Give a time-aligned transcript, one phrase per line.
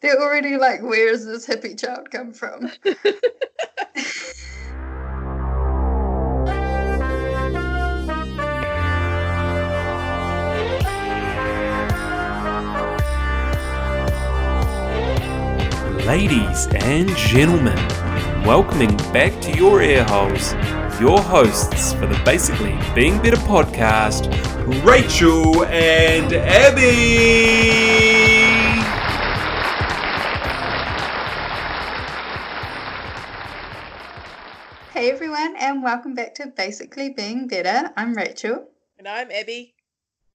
[0.00, 2.70] They're already like, where has this hippie child come from?
[16.06, 17.76] Ladies and gentlemen,
[18.44, 20.54] welcoming back to your ear holes
[21.00, 24.26] your hosts for the Basically Being Better podcast,
[24.84, 28.17] Rachel and Abby.
[35.38, 37.92] Everyone, and welcome back to Basically Being Better.
[37.96, 38.66] I'm Rachel.
[38.98, 39.72] And I'm Abby.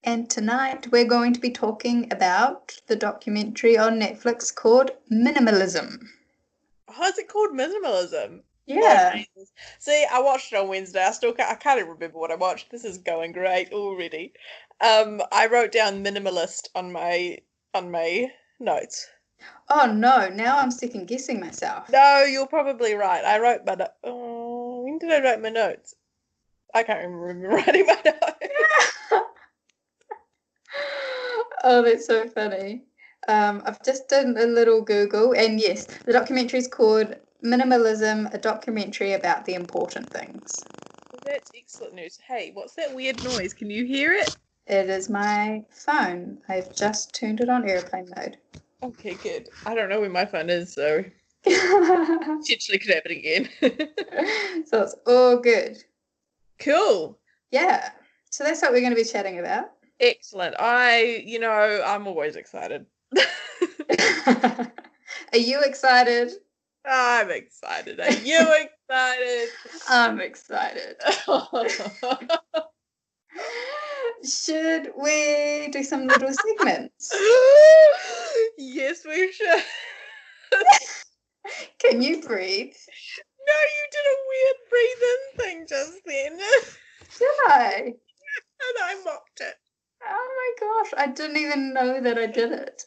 [0.02, 6.06] And tonight we're going to be talking about the documentary on Netflix called Minimalism.
[6.88, 8.40] How's oh, it called Minimalism?
[8.64, 9.20] Yeah.
[9.36, 9.44] Oh,
[9.78, 11.04] See, I watched it on Wednesday.
[11.04, 12.70] I still can't, I can't even remember what I watched.
[12.70, 14.32] This is going great already.
[14.80, 17.38] Um, I wrote down minimalist on my
[17.74, 19.06] on my notes.
[19.68, 20.28] Oh no!
[20.28, 21.90] Now I'm second guessing myself.
[21.90, 23.24] No, you're probably right.
[23.24, 24.33] I wrote but Oh,
[24.94, 25.94] when did I write my notes?
[26.72, 28.52] I can't remember writing my notes.
[31.64, 32.84] oh, that's so funny.
[33.26, 38.38] Um, I've just done a little Google, and yes, the documentary is called Minimalism, a
[38.38, 40.62] documentary about the important things.
[41.24, 42.18] That's excellent news.
[42.26, 43.54] Hey, what's that weird noise?
[43.54, 44.36] Can you hear it?
[44.66, 46.38] It is my phone.
[46.48, 48.36] I've just turned it on airplane mode.
[48.82, 49.48] Okay, good.
[49.66, 51.04] I don't know where my phone is, so
[52.40, 53.48] potentially could happen again.
[54.66, 55.82] so it's all good.
[56.58, 57.18] Cool.
[57.50, 57.90] Yeah.
[58.30, 59.66] So that's what we're going to be chatting about.
[60.00, 60.56] Excellent.
[60.58, 62.86] I, you know, I'm always excited.
[65.32, 66.32] Are you excited?
[66.86, 68.00] I'm excited.
[68.00, 69.48] Are you excited?
[69.88, 70.96] I'm excited.
[74.24, 77.14] should we do some little segments?
[78.58, 79.62] yes, we should.
[81.94, 82.74] Can you breathe?
[83.46, 86.38] No, you did a weird breathing thing just then.
[87.18, 87.82] Did I?
[87.86, 89.54] And I mocked it.
[90.04, 92.82] Oh my gosh, I didn't even know that I did it.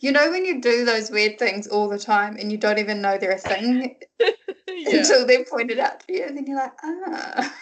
[0.00, 3.00] You know when you do those weird things all the time and you don't even
[3.00, 4.30] know they're a thing yeah.
[4.68, 7.54] until they're pointed out to you, and then you're like, ah.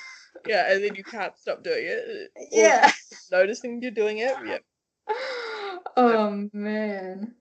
[0.46, 2.30] Yeah, and then you can't stop doing it.
[2.50, 2.90] Yeah.
[3.30, 4.34] Noticing you're doing it.
[4.46, 4.58] Yeah.
[5.98, 7.34] Oh man.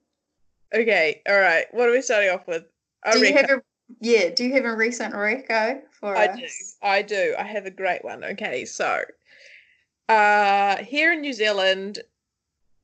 [0.73, 1.65] Okay, all right.
[1.71, 2.63] What are we starting off with?
[3.11, 3.61] Do you have a
[3.99, 4.29] yeah?
[4.29, 6.38] Do you have a recent reco for I us?
[6.39, 6.88] do.
[6.88, 7.35] I do.
[7.38, 8.23] I have a great one.
[8.23, 9.03] Okay, so
[10.09, 11.99] uh, here in New Zealand,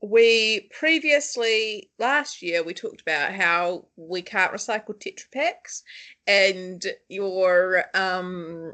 [0.02, 5.84] we previously last year we talked about how we can't recycle Tetra Paks
[6.26, 8.74] and your um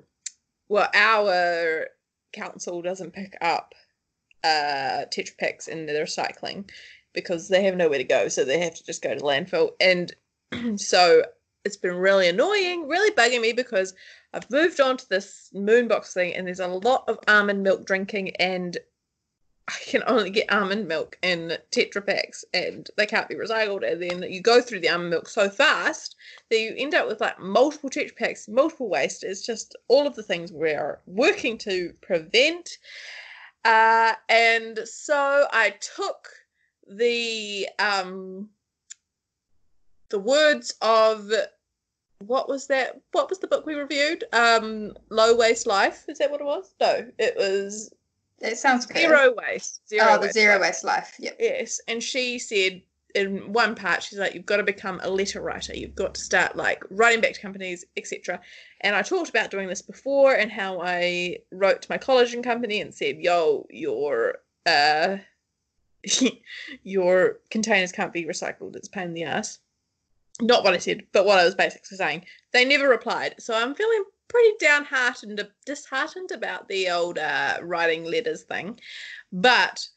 [0.70, 1.88] well our
[2.32, 3.74] council doesn't pick up
[4.44, 6.70] uh Tetra Paks in the recycling
[7.14, 10.14] because they have nowhere to go so they have to just go to landfill and
[10.80, 11.24] so
[11.68, 13.94] it's been really annoying really bugging me because
[14.34, 18.32] i've moved on to this moonbox thing and there's a lot of almond milk drinking
[18.38, 18.78] and
[19.70, 23.90] I can only get almond milk in Tetra Paks and they can't be recycled.
[23.90, 26.16] And then you go through the almond milk so fast
[26.50, 29.26] that you end up with like multiple Tetra Paks, multiple waste.
[29.26, 32.78] It's just all of the things we are working to prevent.
[33.66, 36.30] Uh, and so I took
[36.90, 38.48] the um,
[40.10, 41.30] the words of
[42.20, 43.00] what was that?
[43.12, 44.24] What was the book we reviewed?
[44.34, 46.06] Um, Low Waste Life.
[46.08, 46.74] Is that what it was?
[46.82, 47.94] No, it was
[48.40, 48.98] it sounds good.
[48.98, 49.88] Zero waste.
[49.90, 51.16] Zero oh, the zero waste life.
[51.20, 51.38] Yep.
[51.40, 51.82] Yes.
[51.88, 52.82] And she said
[53.16, 55.76] in one part, she's like, you've got to become a letter writer.
[55.76, 58.40] You've got to start like writing back to companies, etc.
[58.82, 62.80] And I talked about doing this before and how I wrote to my collagen company
[62.80, 64.36] and said, yo, your
[64.66, 65.18] uh
[66.84, 68.76] your containers can't be recycled.
[68.76, 69.60] It's a pain in the ass.
[70.42, 72.26] Not what I said, but what I was basically saying.
[72.54, 73.36] They never replied.
[73.40, 78.80] So I'm feeling pretty downhearted, disheartened about the old uh, writing letters thing.
[79.32, 79.88] But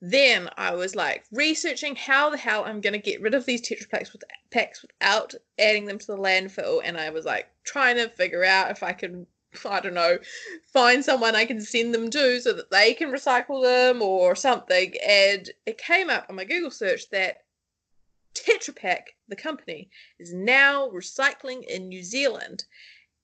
[0.00, 3.60] then I was like researching how the hell I'm going to get rid of these
[3.60, 6.80] Tetra Paks, with, packs without adding them to the landfill.
[6.82, 9.26] And I was like trying to figure out if I can,
[9.68, 10.18] I don't know,
[10.72, 14.94] find someone I can send them to so that they can recycle them or something.
[15.06, 17.42] And it came up on my Google search that
[18.34, 22.64] Tetra Pak, the company, is now recycling in New Zealand.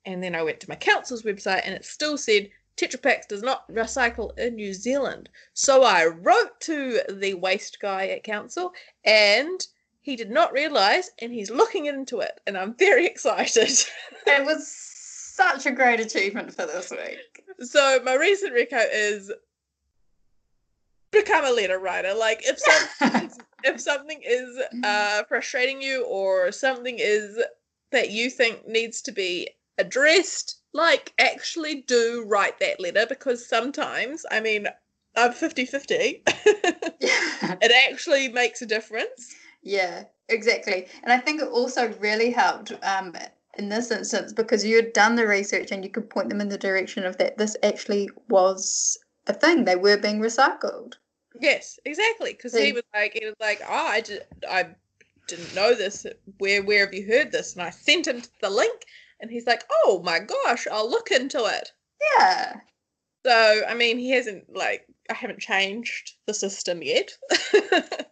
[0.04, 3.42] And then I went to my council's website and it still said Tetra Pak does
[3.42, 5.28] not recycle in New Zealand.
[5.54, 8.72] So I wrote to the waste guy at council
[9.04, 9.66] and
[10.02, 13.70] he did not realise and he's looking into it and I'm very excited.
[14.26, 17.44] it was such a great achievement for this week.
[17.60, 19.32] So my recent reco is
[21.16, 22.14] become a letter writer.
[22.14, 23.30] Like if something
[23.64, 27.38] if something is uh, frustrating you or something is
[27.92, 29.48] that you think needs to be
[29.78, 34.66] addressed, like actually do write that letter because sometimes, I mean,
[35.16, 36.22] I'm 50 50.
[36.26, 39.34] it actually makes a difference.
[39.62, 40.86] Yeah, exactly.
[41.02, 43.14] And I think it also really helped um,
[43.58, 46.48] in this instance because you had done the research and you could point them in
[46.48, 49.64] the direction of that this actually was a thing.
[49.64, 50.94] They were being recycled.
[51.40, 52.32] Yes, exactly.
[52.32, 54.68] Because he was like, he was like, oh, I just, I
[55.28, 56.06] didn't know this.
[56.38, 57.54] Where, where have you heard this?
[57.54, 58.82] And I sent him the link,
[59.20, 61.72] and he's like, oh my gosh, I'll look into it.
[62.18, 62.60] Yeah.
[63.24, 67.12] So I mean, he hasn't like, I haven't changed the system yet.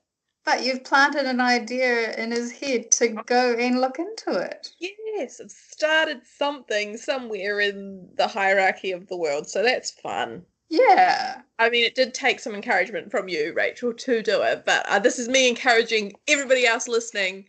[0.45, 4.75] But you've planted an idea in his head to go and look into it.
[4.79, 10.45] Yes, it started something somewhere in the hierarchy of the world, so that's fun.
[10.75, 11.43] Yeah.
[11.59, 14.99] I mean, it did take some encouragement from you, Rachel, to do it, but uh,
[14.99, 17.47] this is me encouraging everybody else listening,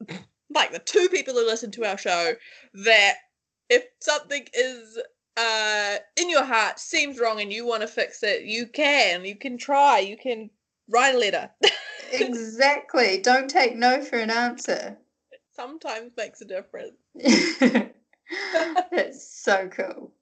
[0.54, 2.32] like the two people who listen to our show,
[2.72, 3.14] that
[3.68, 4.98] if something is
[5.36, 9.26] uh, in your heart seems wrong and you want to fix it, you can.
[9.26, 9.98] You can try.
[9.98, 10.48] You can
[10.88, 11.50] write a letter.
[12.12, 13.20] exactly.
[13.20, 14.96] Don't take no for an answer.
[15.30, 16.96] It sometimes makes a difference.
[18.90, 20.12] that's so cool.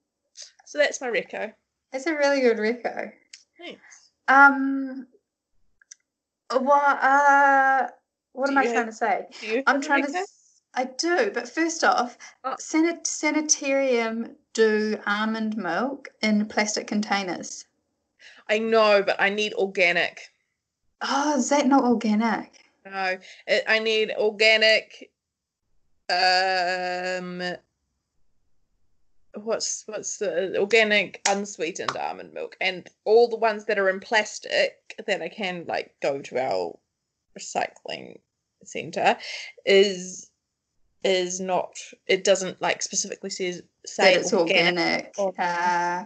[0.65, 1.53] So that's my reco.
[1.93, 3.11] It's a really good reco.
[3.57, 4.11] Thanks.
[4.27, 5.07] Um.
[6.51, 7.03] What?
[7.03, 7.87] Uh.
[8.33, 9.27] What Do am I you trying have- to say?
[9.39, 10.17] Do you I'm have trying to.
[10.17, 12.55] s- I do, but first off, Oh.
[12.59, 17.63] sanit- sanitarium do almond milk in plastic containers.
[18.49, 20.19] I know, but I need organic.
[21.01, 22.51] Oh, is that not organic?
[22.85, 23.17] No,
[23.47, 25.11] it, I need organic.
[26.09, 27.41] Um,
[29.35, 34.95] what's what's the organic unsweetened almond milk, and all the ones that are in plastic
[35.05, 36.77] that I can like go to our
[37.37, 38.19] recycling
[38.63, 39.17] center
[39.65, 40.29] is
[41.03, 41.77] is not.
[42.07, 45.13] It doesn't like specifically says say that it's organic.
[45.17, 45.39] Organic.
[45.39, 46.05] Uh,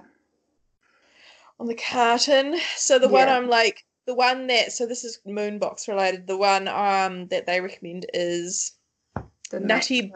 [1.60, 2.58] on the carton.
[2.76, 6.28] So the one I'm like the one that so this is Moonbox related.
[6.28, 8.74] The one um that they recommend is
[9.52, 10.12] the Nutty-.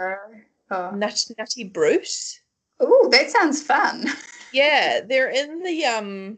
[0.72, 0.92] Oh.
[0.92, 2.40] Nut Nutty Bruce.
[2.82, 4.06] Ooh, that sounds fun.
[4.54, 6.38] Yeah, they're in the um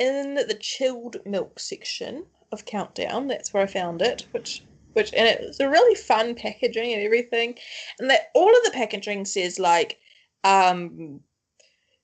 [0.00, 3.28] in the chilled milk section of Countdown.
[3.28, 4.64] That's where I found it, which
[4.94, 7.56] which and it's a really fun packaging and everything.
[8.00, 9.98] And that all of the packaging says like
[10.42, 11.20] um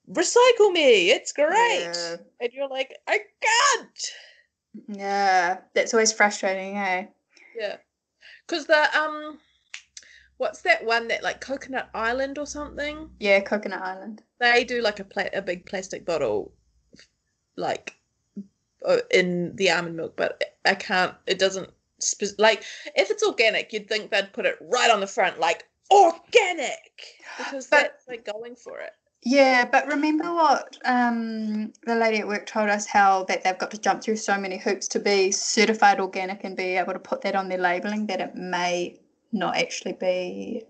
[0.08, 1.88] recycle me, it's great.
[1.90, 2.16] Yeah.
[2.40, 4.96] And you're like, I can't.
[4.96, 7.06] Yeah, that's always frustrating, eh?
[7.58, 7.76] Yeah.
[8.46, 9.38] Cause the um
[10.38, 13.10] what's that one that like Coconut Island or something?
[13.18, 14.22] Yeah, Coconut Island.
[14.40, 16.52] They do like a pla- a big plastic bottle
[17.56, 17.94] like
[18.86, 23.72] uh, in the almond milk, but I can't it doesn't spe- like if it's organic,
[23.72, 26.92] you'd think they'd put it right on the front like organic
[27.38, 28.92] because But- that's like going for it.
[29.28, 33.72] Yeah, but remember what um, the lady at work told us how that they've got
[33.72, 37.22] to jump through so many hoops to be certified organic and be able to put
[37.22, 38.96] that on their labeling that it may
[39.32, 40.64] not actually be.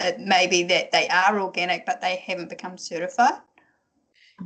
[0.00, 3.40] Uh, it may be that they are organic, but they haven't become certified.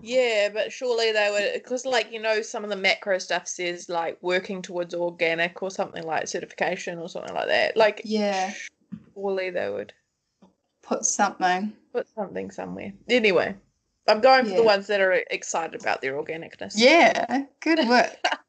[0.00, 3.88] Yeah, but surely they would, because like you know, some of the macro stuff says
[3.88, 7.76] like working towards organic or something like certification or something like that.
[7.76, 8.52] Like, Yeah,
[9.14, 9.92] surely they would
[10.82, 11.74] put something.
[11.92, 12.94] put something somewhere.
[13.08, 13.54] Anyway,
[14.08, 14.56] I'm going for Yeah.
[14.56, 16.72] the ones that are excited about their organicness.
[16.74, 18.16] Yeah, good work.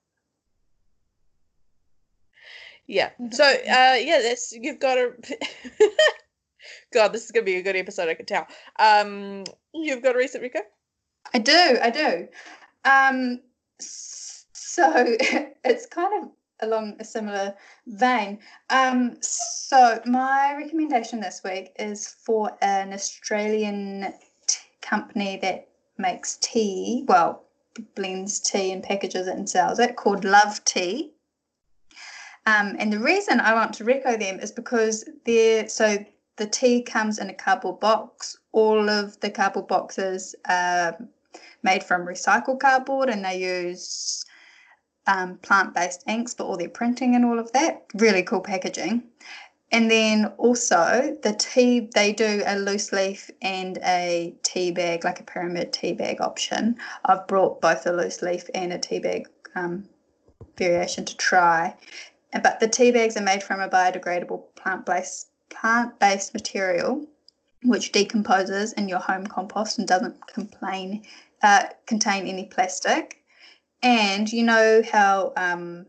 [2.87, 3.11] Yeah.
[3.31, 5.13] So, uh, yeah, this you've got to.
[6.93, 8.09] God, this is gonna be a good episode.
[8.09, 8.47] I can tell.
[8.77, 10.61] Um, you've got a recent reco.
[11.33, 12.27] I do, I do.
[12.85, 13.39] Um,
[13.79, 14.93] so
[15.63, 16.29] it's kind of
[16.61, 17.55] along a similar
[17.87, 18.39] vein.
[18.69, 24.13] Um, so my recommendation this week is for an Australian
[24.47, 27.05] t- company that makes tea.
[27.07, 27.43] Well,
[27.95, 31.12] blends tea and packages it and sells it called Love Tea.
[32.45, 36.05] Um, and the reason I want to reco them is because they're so
[36.37, 38.37] the tea comes in a cardboard box.
[38.51, 40.97] All of the cardboard boxes are
[41.61, 44.25] made from recycled cardboard and they use
[45.07, 47.85] um, plant based inks for all their printing and all of that.
[47.93, 49.03] Really cool packaging.
[49.71, 55.19] And then also the tea, they do a loose leaf and a tea bag, like
[55.19, 56.77] a pyramid tea bag option.
[57.05, 59.89] I've brought both a loose leaf and a tea bag um,
[60.57, 61.75] variation to try.
[62.41, 67.05] But the tea bags are made from a biodegradable plant based plant based material
[67.63, 71.03] which decomposes in your home compost and doesn't complain
[71.41, 73.23] uh, contain any plastic.
[73.81, 75.85] And you know how um,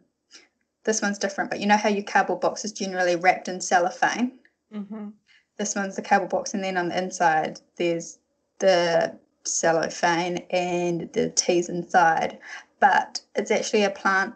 [0.85, 4.33] this one's different, but you know how your cardboard box is generally wrapped in cellophane?
[4.75, 5.11] Mm-hmm.
[5.57, 8.19] This one's the cardboard box, and then on the inside, there's
[8.59, 12.39] the cellophane and the teas inside.
[12.81, 14.35] But it's actually a plant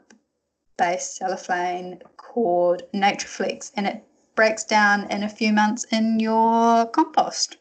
[0.78, 4.04] based cellophane called Natureflex, and it
[4.34, 7.58] breaks down in a few months in your compost.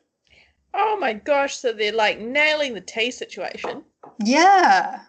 [0.74, 3.83] Oh my gosh, so they're like nailing the tea situation.
[4.24, 5.01] Yeah.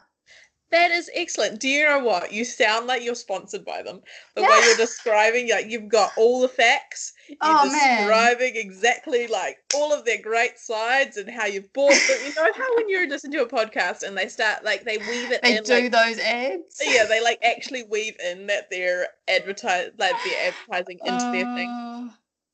[0.71, 1.61] That is excellent.
[1.61, 2.31] Do you know what?
[2.33, 4.03] You sound like you're sponsored by them.
[4.35, 4.49] The Yeah.
[4.49, 7.15] way you're describing, like you've got all the facts.
[7.29, 7.99] You're Oh, man.
[7.99, 12.19] describing exactly like all of their great sides and how you've bought them.
[12.23, 15.31] You know how when you listen to a podcast and they start like they weave
[15.31, 16.81] it They in do like those ads.
[16.85, 21.69] yeah, they like actually weave in that they're advertise like they're advertising into their thing.
[21.71, 22.09] Uh,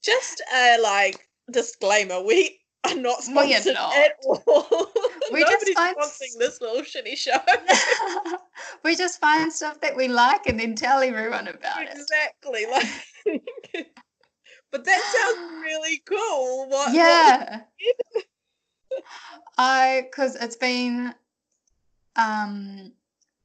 [0.05, 3.95] Just a like disclaimer, we are not We sponsored not.
[3.97, 4.91] at all.
[5.33, 7.33] We just Nobody's find- sponsoring this little shitty show.
[8.85, 11.89] we just find stuff that we like and then tell everyone about it.
[11.93, 12.67] exactly.
[12.71, 12.87] Like
[14.71, 16.69] But that sounds really cool.
[16.69, 17.61] What what- Yeah.
[19.59, 21.15] I because it's been
[22.17, 22.93] um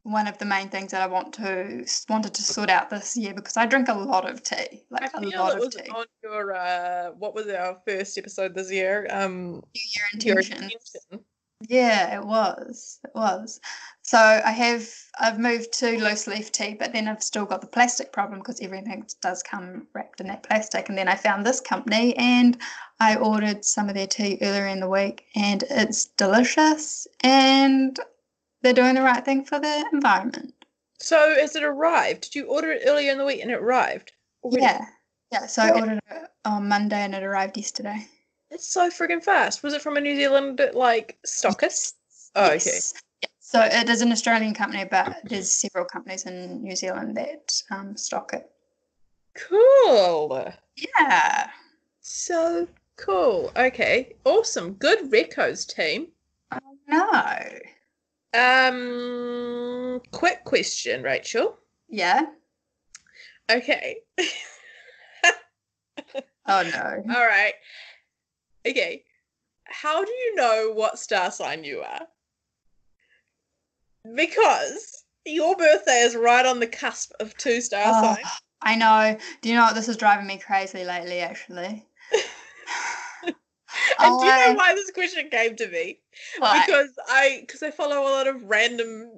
[0.03, 3.34] one of the main things that I want to wanted to sort out this year
[3.34, 5.89] because I drink a lot of tea, like a lot it of was tea.
[5.89, 9.08] on your uh what was our first episode this year?
[9.10, 10.62] Um your intentions.
[10.62, 11.25] intention.
[11.68, 13.00] Yeah, it was.
[13.03, 13.60] It was.
[14.01, 14.89] So I have
[15.20, 18.62] I've moved to loose leaf tea, but then I've still got the plastic problem because
[18.62, 20.88] everything does come wrapped in that plastic.
[20.88, 22.58] And then I found this company and
[23.01, 28.00] I ordered some of their tea earlier in the week and it's delicious and
[28.62, 30.54] they're doing the right thing for the environment.
[31.00, 32.24] So has it arrived?
[32.24, 34.12] Did you order it earlier in the week and it arrived?
[34.44, 34.63] already?
[34.63, 34.86] Yeah.
[35.32, 35.46] Yeah.
[35.46, 38.08] So I ordered it on Monday and it arrived yesterday.
[38.51, 39.62] It's so friggin' fast.
[39.63, 41.94] Was it from a New Zealand like stockist?
[42.36, 42.56] Oh, okay.
[42.56, 42.94] Yes.
[43.22, 43.30] Yeah.
[43.39, 47.96] So it is an Australian company, but there's several companies in New Zealand that um,
[47.96, 48.50] stock it.
[49.36, 50.51] Cool.
[50.75, 51.50] Yeah.
[52.01, 53.51] So cool.
[53.56, 54.13] Okay.
[54.25, 54.74] Awesome.
[54.74, 56.08] Good Recos team.
[56.88, 57.39] No.
[58.34, 61.58] Um quick question, Rachel.
[61.88, 62.26] Yeah.
[63.50, 63.98] Okay.
[66.48, 67.14] Oh no.
[67.16, 67.54] All right.
[68.68, 69.04] Okay.
[69.66, 72.08] How do you know what star sign you are?
[74.16, 78.28] Because your birthday is right on the cusp of two star Oh, signs.
[78.64, 79.18] I know.
[79.42, 81.20] Do you know what this is driving me crazy lately?
[81.20, 81.86] Actually.
[84.00, 86.00] And do you know why this question came to me?
[86.40, 86.66] Why?
[86.66, 89.12] Because I because I follow a lot of random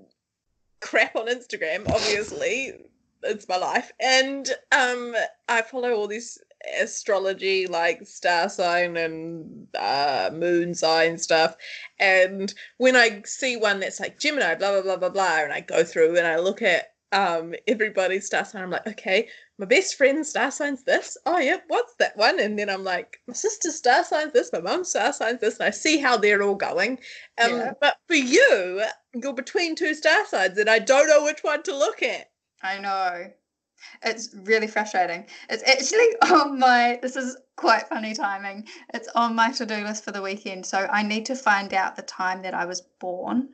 [0.80, 2.74] crap on Instagram, obviously.
[3.24, 3.92] It's my life.
[4.00, 5.14] And um
[5.48, 6.40] I follow all this
[6.80, 11.56] astrology like star sign and uh moon sign stuff.
[12.00, 15.62] And when I see one that's like Gemini, blah blah blah blah blah, and I
[15.62, 19.28] go through and I look at um everybody's star sign, I'm like, okay,
[19.58, 21.18] my best friend's star sign's this.
[21.26, 22.40] Oh yeah, what's that one?
[22.40, 25.68] And then I'm like, my sister's star sign's this, my mum's star sign's this, and
[25.68, 27.00] I see how they're all going.
[27.42, 27.72] Um, Yeah.
[27.80, 31.76] but for you, you're between two star signs, and I don't know which one to
[31.78, 32.32] look at.
[32.64, 33.32] I know.
[34.04, 35.26] It's really frustrating.
[35.50, 37.00] It's actually on my.
[37.02, 38.68] This is quite funny timing.
[38.94, 40.66] It's on my to do list for the weekend.
[40.66, 43.50] So I need to find out the time that I was born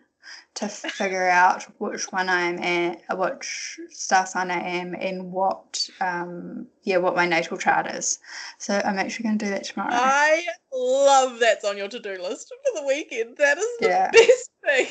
[0.56, 5.90] to figure out which one I am and which star sign I am and what
[6.02, 8.20] um yeah what my natal chart is.
[8.58, 9.92] So I'm actually going to do that tomorrow.
[9.94, 13.38] I love that's on your to do list for the weekend.
[13.38, 14.12] That is the Yeah.
[14.12, 14.88] best thing.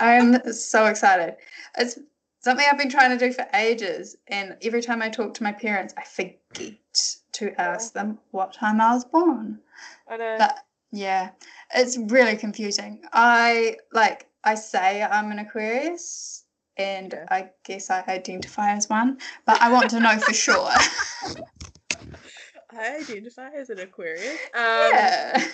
[0.00, 1.36] I'm so excited.
[1.78, 1.98] It's
[2.40, 5.52] something I've been trying to do for ages, and every time I talk to my
[5.52, 9.60] parents, I forget to ask them what time I was born.
[10.08, 10.36] I know.
[10.38, 10.58] But
[10.92, 11.30] yeah,
[11.74, 13.02] it's really confusing.
[13.12, 16.44] I like I say I'm an Aquarius,
[16.76, 17.26] and Yeah.
[17.30, 20.70] I guess I identify as one, but I want to know for sure.
[22.70, 24.38] I identify as an Aquarius.
[24.54, 25.44] Um, yeah.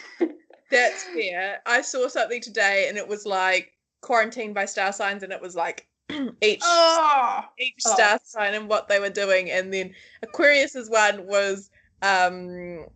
[0.71, 1.61] That's fair.
[1.67, 5.55] I saw something today, and it was like quarantined by star signs, and it was
[5.57, 5.87] like
[6.43, 7.41] each Oh.
[7.59, 7.95] each Oh.
[7.95, 9.51] star sign and what they were doing.
[9.51, 11.71] And then Aquarius's one was
[12.03, 12.87] um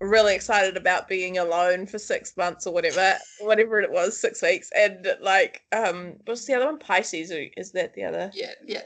[0.00, 4.70] really excited about being alone for six months or whatever, whatever it was, six weeks.
[4.74, 6.78] And like um what's the other one?
[6.78, 8.30] Pisces is that the other?
[8.34, 8.82] Yeah, yeah,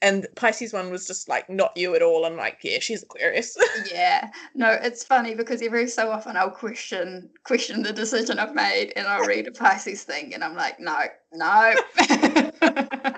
[0.00, 2.24] And Pisces one was just like not you at all.
[2.24, 3.56] I'm like, yeah, she's Aquarius.
[3.92, 4.30] yeah.
[4.54, 9.06] No, it's funny because every so often I'll question question the decision I've made, and
[9.06, 10.96] I'll read a Pisces thing, and I'm like, no,
[11.32, 11.74] no,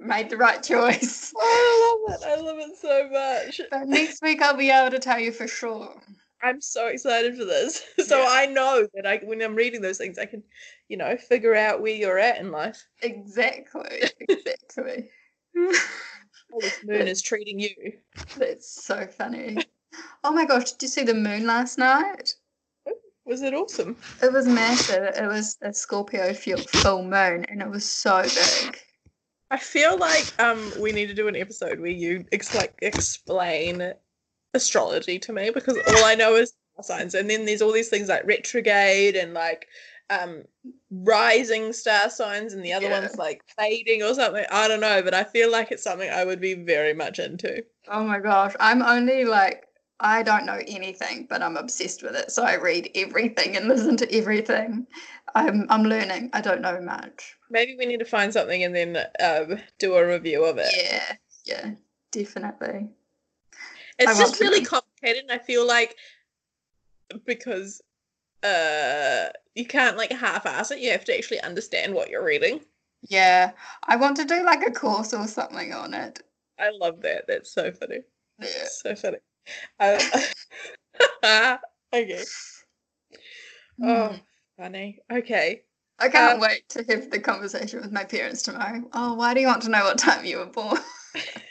[0.00, 1.32] made the right choice.
[1.38, 2.26] I love it.
[2.26, 3.60] I love it so much.
[3.70, 6.00] But next week I'll be able to tell you for sure.
[6.42, 7.82] I'm so excited for this.
[8.04, 8.26] So Yeah.
[8.28, 10.42] I know that I when I'm reading those things, I can,
[10.88, 12.86] you know, figure out where you're at in life.
[13.02, 14.02] Exactly.
[14.28, 15.10] Exactly.
[15.56, 17.92] How this moon is treating you.
[18.36, 19.58] That's so funny.
[20.22, 22.34] Oh my gosh, did you see the moon last night?
[23.24, 23.96] Was it awesome?
[24.22, 25.14] It was massive.
[25.16, 28.78] It was a Scorpio full moon and it was so big.
[29.50, 33.92] I feel like um we need to do an episode where you ex- like explain
[34.54, 38.08] astrology to me because all I know is signs, and then there's all these things
[38.08, 39.68] like retrograde and like
[40.10, 40.44] um
[40.90, 43.00] rising star signs, and the other Yeah.
[43.00, 44.44] one's like fading or something.
[44.50, 47.64] I don't know, but I feel like it's something I would be very much into.
[47.88, 49.64] Oh my gosh, I'm only like
[50.00, 52.30] I don't know anything, but I'm obsessed with it.
[52.30, 54.86] So I read everything and listen to everything.
[55.34, 56.30] I'm I'm learning.
[56.32, 57.36] I don't know much.
[57.50, 60.72] Maybe we need to find something and then um do a review of it.
[60.74, 61.70] Yeah, yeah,
[62.12, 62.90] definitely.
[63.98, 65.96] It's just really complicated, and I feel like
[67.24, 67.80] because
[68.42, 72.60] uh you can't like half-ass it, you have to actually understand what you're reading.
[73.08, 73.52] Yeah,
[73.84, 76.20] I want to do like a course or something on it.
[76.58, 77.24] I love that.
[77.28, 78.00] That's so funny.
[78.40, 78.64] Yeah.
[78.66, 79.18] So funny.
[79.80, 80.28] I-
[81.92, 82.24] okay.
[83.82, 84.20] Oh, Mm.
[84.56, 84.98] funny.
[85.10, 85.62] Okay.
[86.00, 88.82] I can't um, wait to have the conversation with my parents tomorrow.
[88.92, 90.78] Oh, why do you want to know what time you were born?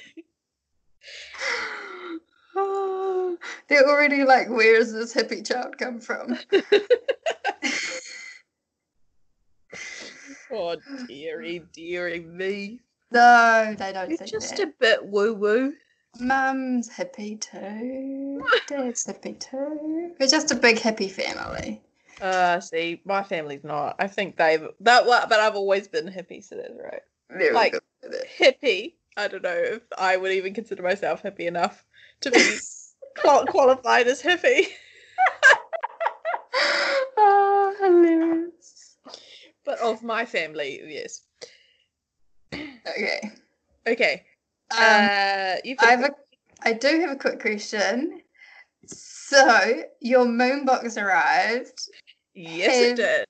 [3.70, 6.38] they're already like, where's this hippie child come from?
[10.50, 12.80] Oh, dearie, dearie me.
[13.12, 14.68] No, they don't think just that.
[14.70, 15.74] a bit woo woo.
[16.20, 18.42] Mum's hippie too.
[18.68, 20.14] Dad's hippie too.
[20.20, 21.82] We're just a big hippie family.
[22.22, 23.96] Uh, see, my family's not.
[24.00, 25.06] I think they've that.
[25.06, 27.02] But I've always been hippie, so that's right.
[27.30, 28.14] Very Like- good.
[28.40, 28.94] Hippie.
[29.18, 31.84] I don't know if I would even consider myself hippie enough
[32.22, 32.40] to be
[33.24, 34.68] qualified as hippie.
[37.18, 38.98] oh, hilarious.
[39.66, 41.24] But of my family, yes.
[42.54, 43.32] Okay.
[43.88, 44.24] Okay.
[44.72, 46.12] Um, uh, you've I have a,
[46.64, 48.22] I do have a quick question.
[48.86, 51.90] So your moon box arrived.
[52.34, 53.26] yes, it did.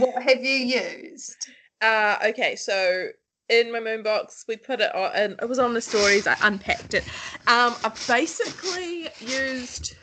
[0.00, 1.48] What have you used?
[1.80, 3.08] Uh, okay, so
[3.48, 6.26] in my moon box, we put it on, and it was on the stories.
[6.26, 7.04] I unpacked it.
[7.46, 9.94] Um, I basically used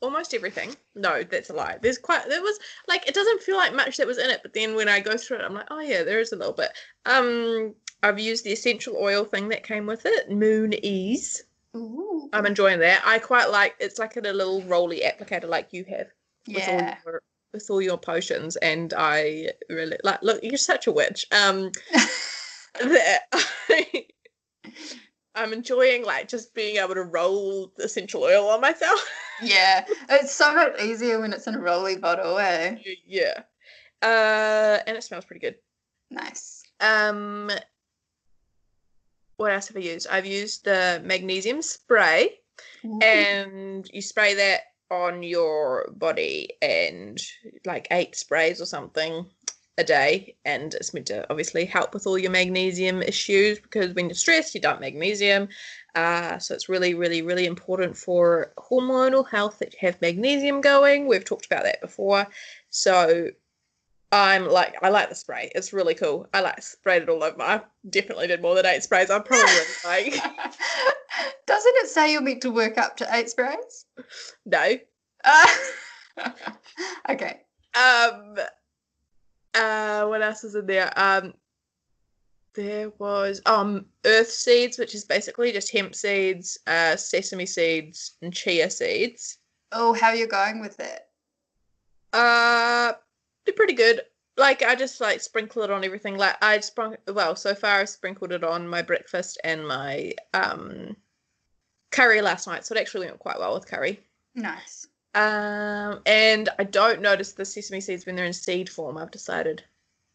[0.00, 0.74] almost everything.
[0.94, 1.78] No, that's a lie.
[1.80, 2.28] There's quite.
[2.28, 2.58] There was
[2.88, 5.16] like it doesn't feel like much that was in it, but then when I go
[5.16, 6.70] through it, I'm like, oh yeah, there is a little bit.
[7.06, 11.44] Um, I've used the essential oil thing that came with it, Moon Ease.
[11.76, 12.28] Ooh.
[12.32, 13.02] I'm enjoying that.
[13.06, 13.76] I quite like.
[13.78, 16.08] It's like in a little rolly applicator like you have
[16.48, 16.96] with all Yeah.
[17.06, 20.22] your with all your potions, and I really like.
[20.22, 21.26] Look, you're such a witch.
[21.30, 21.70] Um
[22.80, 24.06] that I,
[25.34, 29.04] I'm enjoying like just being able to roll essential oil on myself.
[29.42, 29.84] yeah.
[30.10, 32.76] It's so much easier when it's in a rolly bottle, eh?
[33.06, 33.42] yeah.
[34.02, 35.56] Uh and it smells pretty good.
[36.10, 36.62] Nice.
[36.80, 37.50] Um
[39.36, 40.06] what else have I used?
[40.08, 42.38] I've used the magnesium spray
[42.84, 43.00] Ooh.
[43.00, 47.20] and you spray that on your body and
[47.64, 49.26] like eight sprays or something
[49.78, 54.06] a day and it's meant to obviously help with all your magnesium issues because when
[54.06, 55.48] you're stressed you dump magnesium
[55.94, 61.06] uh, so it's really really really important for hormonal health that you have magnesium going
[61.06, 62.26] we've talked about that before
[62.68, 63.28] so
[64.12, 67.40] i'm like i like the spray it's really cool i like sprayed it all over
[67.40, 69.50] i definitely did more than eight sprays i'm probably
[69.86, 70.14] like
[71.46, 73.86] Doesn't it say you're meant to work up to eight sprays?
[74.46, 74.76] no
[75.24, 75.46] Uh,
[77.10, 77.40] okay.
[77.74, 78.36] Um.
[79.54, 80.06] Uh.
[80.06, 80.92] What else is in there?
[80.98, 81.34] Um.
[82.54, 88.32] There was um earth seeds, which is basically just hemp seeds, uh, sesame seeds, and
[88.32, 89.38] chia seeds.
[89.72, 91.06] Oh, how you going with it?
[92.12, 92.92] Uh,
[93.44, 94.02] they're pretty good.
[94.36, 96.16] Like I just like sprinkle it on everything.
[96.18, 100.96] Like I sprung well so far I sprinkled it on my breakfast and my um
[101.90, 104.00] curry last night, so it actually went quite well with curry.
[104.34, 104.86] Nice.
[105.14, 108.96] Um, and I don't notice the sesame seeds when they're in seed form.
[108.96, 109.62] I've decided.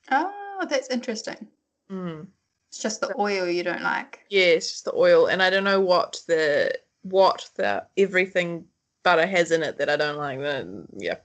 [0.10, 1.48] Oh, that's interesting.
[1.92, 2.28] Mm.
[2.70, 4.26] It's just the oil you don't like.
[4.30, 8.66] Yeah, it's just the oil, and I don't know what the what the everything
[9.04, 10.40] butter has in it that I don't like.
[10.40, 11.18] Then yeah.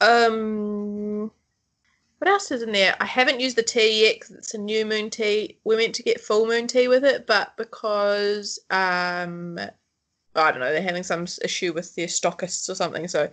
[0.00, 1.30] Um,
[2.18, 2.96] what else is in there?
[3.00, 5.58] I haven't used the tea yet 'cause it's a new moon tea.
[5.64, 9.58] We're meant to get full moon tea with it, but because um,
[10.34, 13.30] I don't know, they're having some issue with their stockists or something, so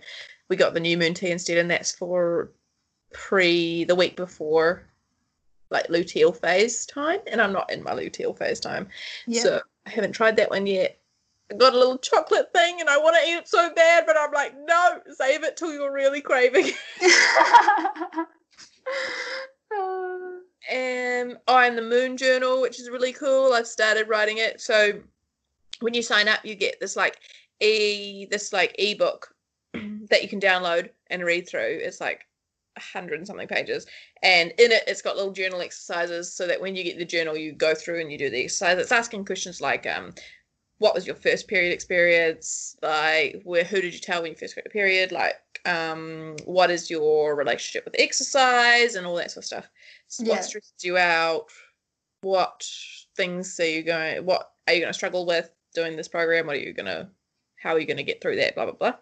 [0.48, 2.50] we got the new moon tea instead, and that's for
[3.12, 4.84] pre the week before
[5.70, 8.88] like luteal phase time, and I'm not in my luteal phase time.
[9.26, 9.42] Yeah.
[9.42, 10.98] So I haven't tried that one yet.
[11.50, 14.16] I got a little chocolate thing and I want to eat it so bad, but
[14.16, 16.66] I'm like, no, save it till you're really craving.
[20.70, 23.52] and oh, and the Moon Journal, which is really cool.
[23.52, 24.60] I've started writing it.
[24.60, 25.00] So
[25.80, 27.18] when you sign up, you get this like
[27.60, 29.34] e this like ebook
[30.08, 31.78] that you can download and read through.
[31.82, 32.26] It's like
[32.76, 33.86] a hundred and something pages,
[34.22, 37.36] and in it, it's got little journal exercises so that when you get the journal,
[37.36, 38.78] you go through and you do the exercise.
[38.78, 40.14] It's asking questions like, um,
[40.78, 42.76] what was your first period experience?
[42.82, 45.12] Like, where who did you tell when you first got your period?
[45.12, 49.68] Like, um, what is your relationship with exercise and all that sort of stuff?
[50.18, 50.34] Yeah.
[50.34, 51.46] What stresses you out?
[52.22, 52.66] What
[53.16, 54.24] things are you going?
[54.24, 56.46] What are you going to struggle with doing this program?
[56.46, 57.08] What are you going to?
[57.62, 58.54] How are you going to get through that?
[58.54, 58.92] Blah blah blah.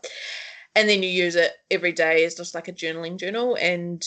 [0.74, 4.04] And then you use it every day as just like a journaling journal and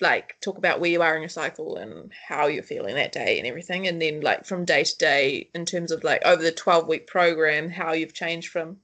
[0.00, 3.38] like talk about where you are in your cycle and how you're feeling that day
[3.38, 3.86] and everything.
[3.86, 7.06] And then like from day to day in terms of like over the 12 week
[7.06, 8.78] program, how you've changed from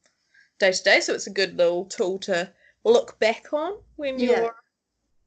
[0.59, 1.01] day to day.
[1.01, 2.51] So it's a good little tool to
[2.85, 4.40] look back on when Yeah.
[4.42, 4.57] you're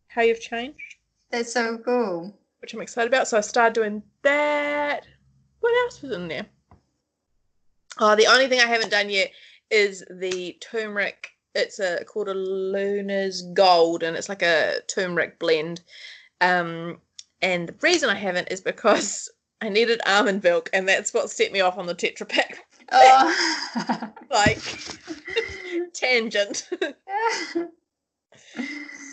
[0.08, 0.96] how you've changed,
[1.30, 2.38] That's so cool.
[2.60, 3.28] which I'm excited about.
[3.28, 5.06] So I started doing that.
[5.60, 6.46] What else was in there?
[8.00, 9.32] Oh, the only thing I haven't done yet
[9.72, 11.30] is the turmeric.
[11.54, 15.82] It's a called a Luna's Gold, and it's like a turmeric blend.
[16.42, 17.00] Um,
[17.42, 19.30] and the reason I haven't is because
[19.62, 22.60] I needed almond milk, and that's what set me off on the Tetra Pak.
[22.92, 24.10] Oh.
[24.30, 24.60] like
[25.94, 26.70] tangent.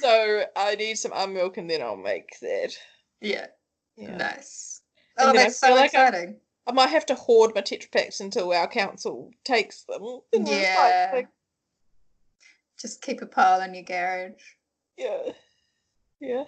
[0.01, 2.75] so I need some almond milk, and then I'll make that.
[3.21, 3.47] yeah,
[3.97, 4.17] Yeah.
[4.17, 4.81] nice.
[5.19, 6.37] And Oh, that's so like exciting.
[6.67, 10.03] I might have to hoard my Tetra Paks until our council takes them.
[10.03, 11.11] You know, it's like- Yeah.
[11.15, 11.29] like,
[12.81, 14.43] Just keep a pile in your garage.
[14.97, 15.33] yeah.
[16.21, 16.45] Yeah.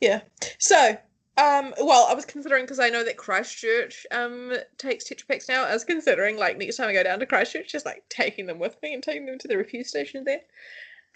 [0.00, 0.20] Yeah.
[0.58, 0.96] So,
[1.36, 5.64] um, well, I was considering because I know that Christchurch um takes Tetra Paks now.
[5.64, 8.58] I was considering like next time I go down to Christchurch, just like taking them
[8.58, 10.40] with me and taking them to the refuel station there.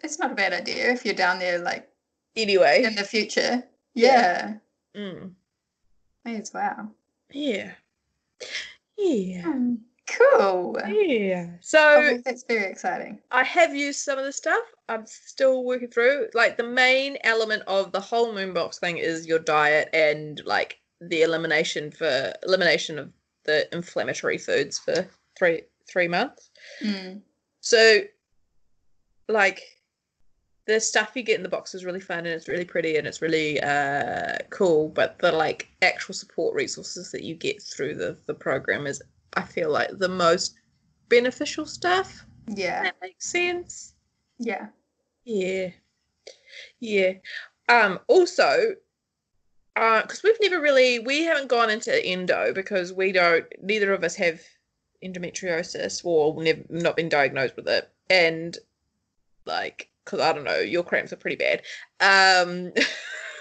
[0.03, 1.89] It's not a bad idea if you're down there like
[2.37, 2.85] Anyway.
[2.85, 3.65] in the future.
[3.95, 4.59] Yeah.
[4.95, 5.01] Yeah.
[5.01, 5.35] Mm.
[6.25, 6.95] May as well.
[7.33, 7.73] Yeah.
[8.97, 9.43] Yeah.
[9.43, 9.75] Hmm,
[10.11, 10.77] Cool.
[10.89, 11.47] Yeah.
[11.53, 13.21] Oh, So that's very exciting.
[13.31, 14.65] I have used some of the stuff.
[14.89, 16.29] I'm still working through.
[16.35, 21.23] Like the main element of the whole Moonbox thing is your diet and like the
[21.23, 23.13] elimination for elimination of
[23.45, 25.07] the inflammatory foods for
[25.39, 26.51] three three months.
[26.83, 27.21] Mm.
[27.61, 28.01] So
[29.29, 29.63] like
[30.71, 33.05] the stuff you get in the box is really fun and it's really pretty and
[33.05, 38.17] it's really uh cool, but the like actual support resources that you get through the
[38.27, 39.03] the program is
[39.35, 40.55] I feel like the most
[41.09, 42.25] beneficial stuff.
[42.47, 42.85] Yeah.
[42.85, 43.95] That makes sense.
[44.39, 44.69] Yeah.
[45.25, 45.71] Yeah.
[46.79, 47.15] Yeah.
[47.69, 48.77] Um also
[49.75, 54.05] uh because we've never really we haven't gone into endo because we don't neither of
[54.05, 54.41] us have
[55.03, 58.59] endometriosis or never not been diagnosed with it and
[59.47, 61.63] like because I don't know your cramps are pretty bad.
[62.01, 62.73] Um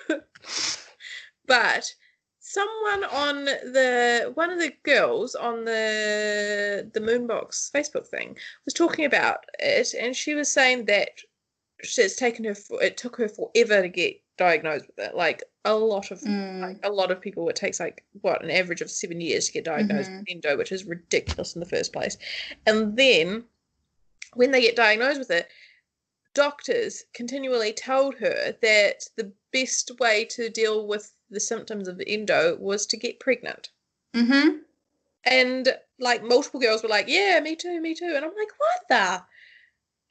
[1.47, 1.93] but
[2.39, 9.05] someone on the one of the girls on the the moonbox facebook thing was talking
[9.05, 11.09] about it and she was saying that
[11.79, 15.15] it's taken her for, it took her forever to get diagnosed with it.
[15.15, 16.61] Like a lot of Mm.
[16.61, 19.53] like a lot of people it takes like what an average of seven years to
[19.53, 22.17] get diagnosed with endo which is ridiculous in the first place.
[22.65, 23.45] And then
[24.33, 25.49] when they get diagnosed with it
[26.33, 32.55] doctors continually told her that the best way to deal with the symptoms of endo
[32.59, 33.69] was to get pregnant.
[34.15, 34.57] Mm-hmm.
[35.25, 35.67] and
[35.99, 38.13] like multiple girls were like yeah me too me too.
[38.15, 39.23] And i'm like what the?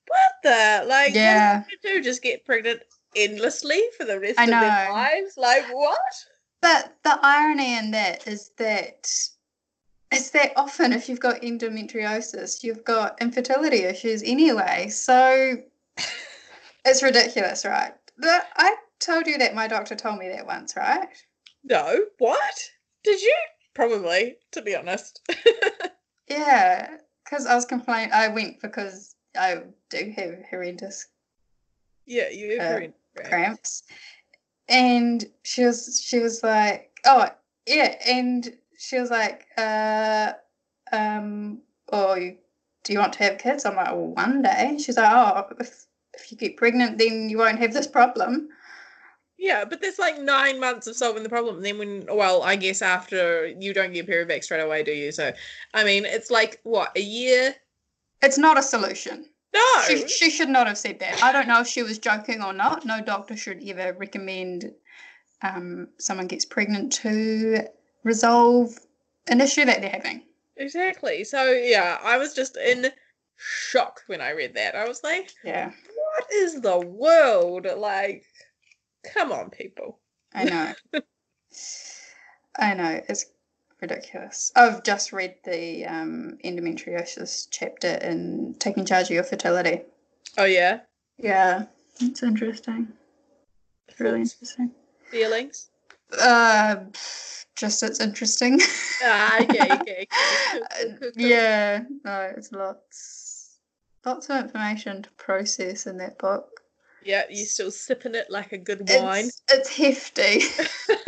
[0.06, 0.86] What the?
[0.88, 1.64] Like Yeah.
[1.82, 2.80] do you do just get pregnant
[3.16, 5.34] endlessly for the rest of their lives?
[5.36, 5.98] Like what?
[6.60, 9.10] But the irony in that is that
[10.10, 14.88] it's that often if you've got endometriosis, you've got infertility issues anyway.
[14.88, 15.56] So
[16.84, 17.92] it's ridiculous, right?
[18.18, 21.08] But I told you that my doctor told me that once, right?
[21.64, 22.70] no what
[23.04, 23.34] did you
[23.74, 25.20] probably to be honest
[26.28, 28.12] Yeah, because I was complaining.
[28.12, 31.08] I went because I do have horrendous
[32.06, 33.82] yeah you Uh, agree cramps,
[34.68, 37.28] and she was she was like, oh
[37.66, 40.32] yeah, and she was like, uh,
[40.92, 41.60] um,
[41.92, 42.36] oh, you,
[42.84, 43.64] do you want to have kids?
[43.64, 44.76] I'm like, well, one day.
[44.78, 45.86] She's like, oh, if
[46.18, 48.48] if you get pregnant, then you won't have this problem.
[49.38, 51.56] Yeah, but there's like nine months of solving the problem.
[51.56, 54.92] And then when, well, I guess after you don't get period back straight away, do
[54.92, 55.12] you?
[55.12, 55.32] So,
[55.74, 57.54] I mean, it's like what a year?
[58.20, 59.26] It's not a solution.
[59.54, 61.22] No, She, she should not have said that.
[61.22, 62.84] I don't know if she was joking or not.
[62.84, 64.72] No doctor should ever recommend
[65.42, 67.64] um, someone gets pregnant to
[68.04, 68.76] resolve
[69.28, 70.22] an issue that they're having.
[70.56, 71.24] Exactly.
[71.24, 72.90] So yeah, I was just in
[73.36, 74.74] shock when I read that.
[74.74, 75.70] I was like, Yeah,
[76.32, 77.66] is the world?
[77.76, 78.24] Like,
[79.14, 79.98] come on, people.
[80.34, 80.72] I know.
[82.56, 83.00] I know.
[83.08, 83.26] It's
[83.80, 84.52] ridiculous.
[84.56, 89.82] I've just read the um, endometriosis chapter in Taking Charge of Your Fertility.
[90.36, 90.80] Oh yeah.
[91.18, 91.64] Yeah,
[92.00, 92.88] it's interesting.
[93.88, 94.70] It's Really interesting.
[95.10, 95.70] feelings.
[96.20, 96.76] Uh,
[97.56, 98.60] just it's interesting.
[99.02, 100.06] Ah, okay, okay.
[100.84, 101.10] okay.
[101.16, 103.17] Yeah, no, it's lots,
[104.08, 106.62] lots of information to process in that book.
[107.04, 109.26] Yeah, you're still sipping it like a good wine.
[109.26, 110.40] It's, it's hefty.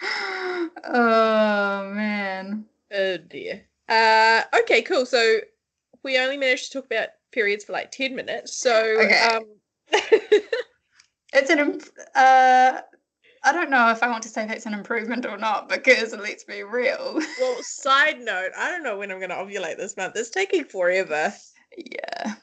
[0.84, 2.66] oh man.
[2.92, 3.62] Oh dear.
[3.88, 5.06] Uh, okay, cool.
[5.06, 5.38] So
[6.02, 8.56] we only managed to talk about periods for like ten minutes.
[8.56, 9.20] So Okay.
[9.20, 9.44] um,
[11.32, 11.80] It's an
[12.14, 12.80] uh
[13.46, 16.44] I don't know if I want to say that's an improvement or not because let's
[16.44, 17.20] be real.
[17.40, 20.16] well, side note, I don't know when I'm going to ovulate this month.
[20.16, 21.32] It's taking forever.
[21.76, 22.34] yeah.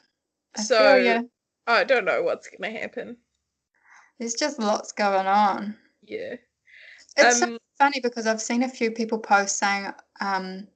[0.56, 1.22] I So ya.
[1.66, 3.16] I don't know what's going to happen.
[4.18, 5.76] there's just lots going on.
[6.02, 6.36] Yeah.
[7.16, 10.66] It's so Um, funny because I've seen a few people post saying, um,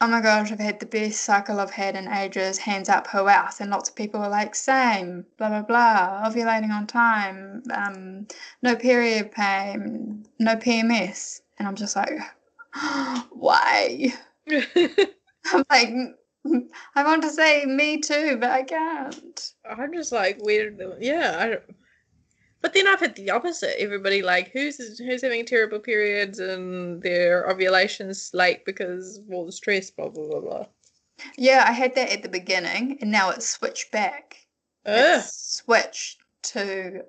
[0.00, 2.58] "Oh my gosh, I've had the best cycle I've had in ages.
[2.58, 6.70] Hands up, who else?" And lots of people are like, "Same, blah blah blah, ovulating
[6.70, 8.26] on time, um,
[8.62, 12.10] no period pain, no PMS." And I'm just like,
[13.30, 14.12] "Why?"
[14.50, 15.88] I'm like,
[16.46, 20.80] "Mm, "I want to say me too, but I can't." I'm just like weird.
[21.00, 21.36] Yeah.
[21.38, 21.62] I don't...
[22.66, 23.80] But then I've had the opposite.
[23.80, 29.52] Everybody like who's who's having terrible periods and their ovulations late because of all the
[29.52, 29.88] stress.
[29.88, 30.66] Blah blah blah blah.
[31.38, 34.48] Yeah, I had that at the beginning, and now it's switched back.
[34.84, 35.20] Ugh.
[35.20, 37.04] It's switched to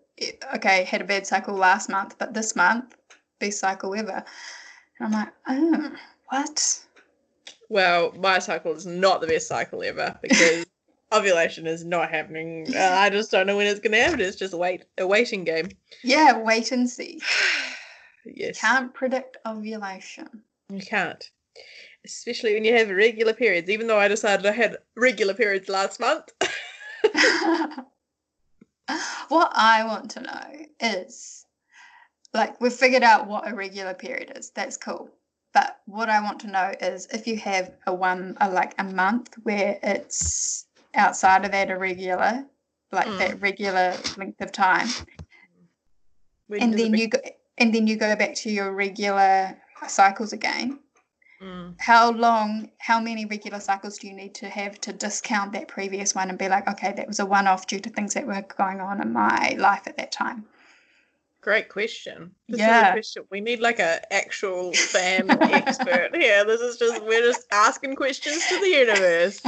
[0.53, 2.95] okay, had a bad cycle last month, but this month,
[3.39, 4.23] best cycle ever.
[4.99, 5.91] And I'm like, oh,
[6.29, 6.85] what?
[7.67, 10.67] Well, my cycle is not the best cycle ever because
[11.13, 12.67] ovulation is not happening.
[12.75, 14.21] Uh, I just don't know when it's going to happen.
[14.21, 15.69] It's just a wait a waiting game.
[16.03, 17.21] Yeah, wait and see.
[18.25, 20.43] yes, Can't predict ovulation.
[20.69, 21.29] you can't,
[22.05, 23.69] especially when you have regular periods.
[23.69, 26.29] Even though I decided I had regular periods last month.
[29.29, 31.45] what I want to know is
[32.33, 34.51] like we've figured out what a regular period is.
[34.51, 35.09] That's cool.
[35.53, 38.83] But what I want to know is if you have a one a like a
[38.83, 40.65] month where it's
[40.97, 42.45] outside of that irregular,
[42.91, 43.17] like Mm.
[43.19, 44.87] that regular length of time,
[46.47, 47.19] When and then be- you go
[47.57, 49.57] and then you go back to your regular
[49.87, 50.79] cycles again.
[51.41, 51.75] Mm.
[51.79, 56.15] How long, how many regular cycles do you need to have to discount that previous
[56.15, 58.41] one and be like, okay, that was a one off due to things that were
[58.57, 60.45] going on in my life at that time?
[61.47, 62.35] Great question.
[62.49, 62.91] This is a Yeah.
[62.91, 63.23] question.
[63.31, 66.43] We need like a actual fan expert here.
[66.43, 69.39] This is just we're just asking questions to the universe.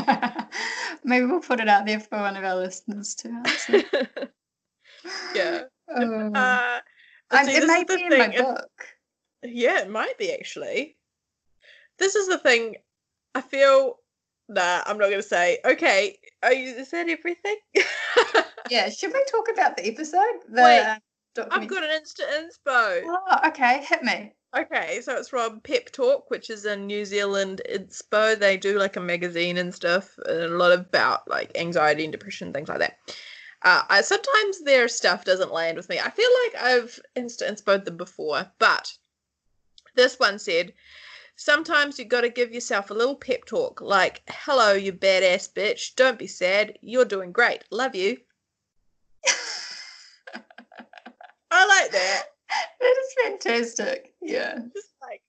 [1.03, 3.83] Maybe we'll put it out there for one of our listeners to answer.
[5.35, 5.63] yeah.
[5.93, 6.31] Oh.
[6.33, 6.79] Uh,
[7.43, 8.87] see, it may be in my thing, and- book.
[9.43, 10.95] Yeah, it might be actually.
[11.97, 12.77] This is the thing.
[13.35, 13.95] I feel.
[14.47, 15.59] Nah, I'm not going to say.
[15.65, 17.57] Okay, are you, is that everything?
[18.69, 20.47] Yeah, should we talk about the episode?
[20.47, 20.99] The Wait, uh,
[21.37, 23.03] I've got an instant inspo.
[23.05, 24.33] Oh, okay, hit me.
[24.57, 28.37] Okay, so it's from Pep Talk, which is in New Zealand inspo.
[28.37, 32.51] They do like a magazine and stuff, and a lot about like anxiety and depression,
[32.51, 32.97] things like that.
[33.61, 35.99] Uh, I sometimes their stuff doesn't land with me.
[35.99, 38.97] I feel like I've insta inspoed them before, but
[39.95, 40.73] this one said,
[41.35, 45.93] sometimes you got to give yourself a little pep talk, like, "Hello, you badass bitch.
[45.95, 46.79] Don't be sad.
[46.81, 47.63] You're doing great.
[47.69, 48.17] Love you."
[51.59, 52.23] I like that.
[52.79, 54.13] that is fantastic.
[54.21, 54.59] Yeah.
[54.73, 55.21] Just like,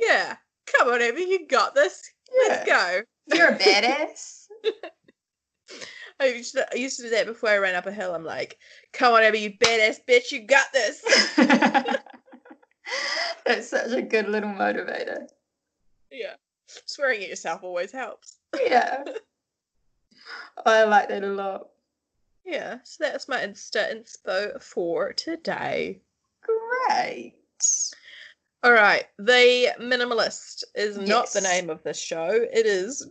[0.00, 2.10] yeah, come on, Abby, you got this.
[2.48, 3.02] Let's go.
[3.32, 4.46] You're a badass.
[6.18, 8.14] I used, to, I used to do that before I ran up a hill.
[8.16, 8.58] I'm like,
[8.92, 11.04] come on, Abby, you badass bitch, you got this.
[13.46, 15.28] That's such a good little motivator.
[16.10, 16.34] yeah.
[16.66, 18.38] Swearing at yourself always helps.
[18.60, 19.04] Yeah.
[20.66, 21.68] I like that a lot.
[22.44, 26.00] Yeah, so that's my Insta inspo for today.
[26.42, 27.34] Great.
[28.62, 32.28] All right, The Minimalist is not the name of this show.
[32.30, 33.08] It is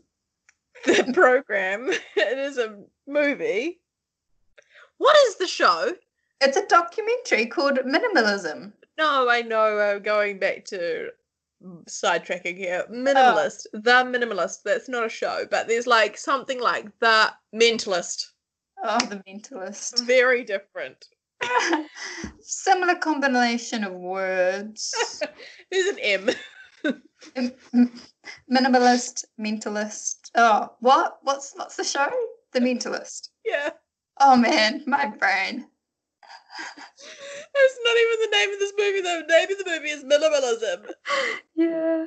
[0.85, 1.89] the program.
[2.15, 3.79] It is a movie.
[4.97, 5.93] What is the show?
[6.41, 8.73] It's a documentary called Minimalism.
[8.97, 9.77] No, I know.
[9.77, 11.09] Uh, going back to
[11.87, 14.63] sidetracking here, minimalist, the minimalist.
[14.63, 18.27] That's not a show, but there's like something like the mentalist.
[18.83, 20.05] Oh, the mentalist.
[20.05, 21.05] Very different.
[22.41, 24.93] Similar combination of words.
[25.71, 26.29] There's an M.
[28.51, 30.31] Minimalist, mentalist.
[30.35, 31.17] Oh, what?
[31.23, 32.09] What's what's the show?
[32.53, 33.29] The Mentalist.
[33.45, 33.71] Yeah.
[34.19, 35.65] Oh man, my brain.
[36.57, 39.01] That's not even the name of this movie.
[39.01, 39.21] Though.
[39.27, 40.91] The name of the movie is Minimalism.
[41.55, 42.05] Yeah.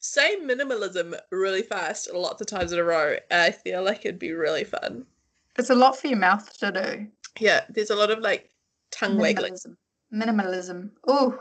[0.00, 3.16] Say minimalism really fast lots of times in a row.
[3.30, 5.06] I feel like it'd be really fun.
[5.58, 7.06] It's a lot for your mouth to do.
[7.38, 8.50] Yeah, there's a lot of like
[8.90, 9.54] tongue waggling.
[9.54, 9.76] Minimalism.
[10.12, 10.90] Minimalism.
[11.06, 11.38] Oh,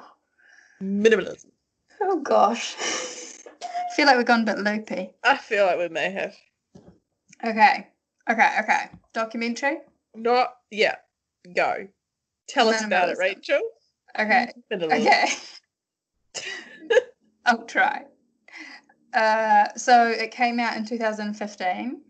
[0.81, 1.51] Minimalism.
[2.01, 2.75] oh gosh.
[2.79, 5.11] I feel like we've gone a bit loopy.
[5.23, 6.35] I feel like we may have.
[7.45, 7.87] Okay.
[8.29, 8.55] Okay.
[8.59, 8.89] Okay.
[9.13, 9.79] Documentary.
[10.15, 10.95] Not yeah.
[11.55, 11.87] Go.
[12.47, 13.61] Tell us about it, Rachel.
[14.17, 14.51] Okay.
[14.71, 15.01] Minimalism.
[15.01, 15.25] Okay.
[17.45, 18.03] I'll try.
[19.13, 22.01] Uh, so it came out in 2015.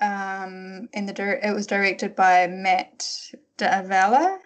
[0.00, 3.08] Um, and the dir- it was directed by Matt
[3.56, 4.38] D'Avella.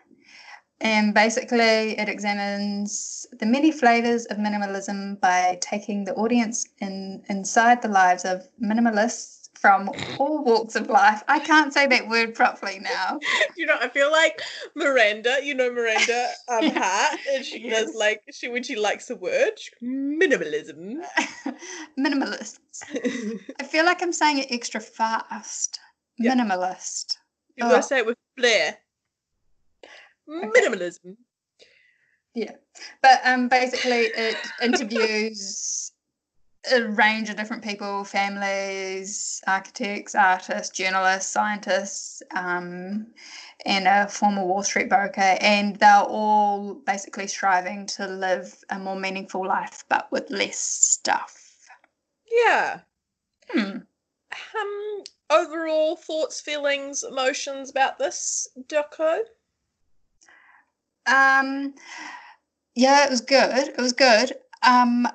[0.80, 7.82] And basically, it examines the many flavors of minimalism by taking the audience in inside
[7.82, 11.22] the lives of minimalists from all walks of life.
[11.28, 13.18] I can't say that word properly now.
[13.56, 14.40] You know, I feel like
[14.74, 16.78] Miranda, you know Miranda um Yeah.
[16.82, 17.86] Hart, and she Yes.
[17.86, 21.02] does like she when she likes a word, minimalism.
[21.98, 22.58] Minimalists.
[23.60, 25.78] I feel like I'm saying it extra fast.
[26.18, 26.34] Yeah.
[26.34, 27.18] Minimalist.
[27.56, 27.80] You gotta Oh.
[27.82, 28.78] say it with flair.
[30.28, 31.16] Minimalism.
[32.34, 32.52] Yeah.
[33.02, 35.92] But um, basically, it interviews
[36.72, 43.06] a range of different people families, architects, artists, journalists, scientists, um,
[43.64, 45.36] and a former Wall Street broker.
[45.40, 51.68] And they're all basically striving to live a more meaningful life, but with less stuff.
[52.30, 52.80] Yeah.
[53.48, 53.78] Hmm.
[54.32, 59.20] Um overall thoughts, feelings, emotions about this doco?
[61.06, 61.74] Um,
[62.74, 63.68] yeah, it was good.
[63.68, 64.32] It was good.
[64.62, 65.08] Um,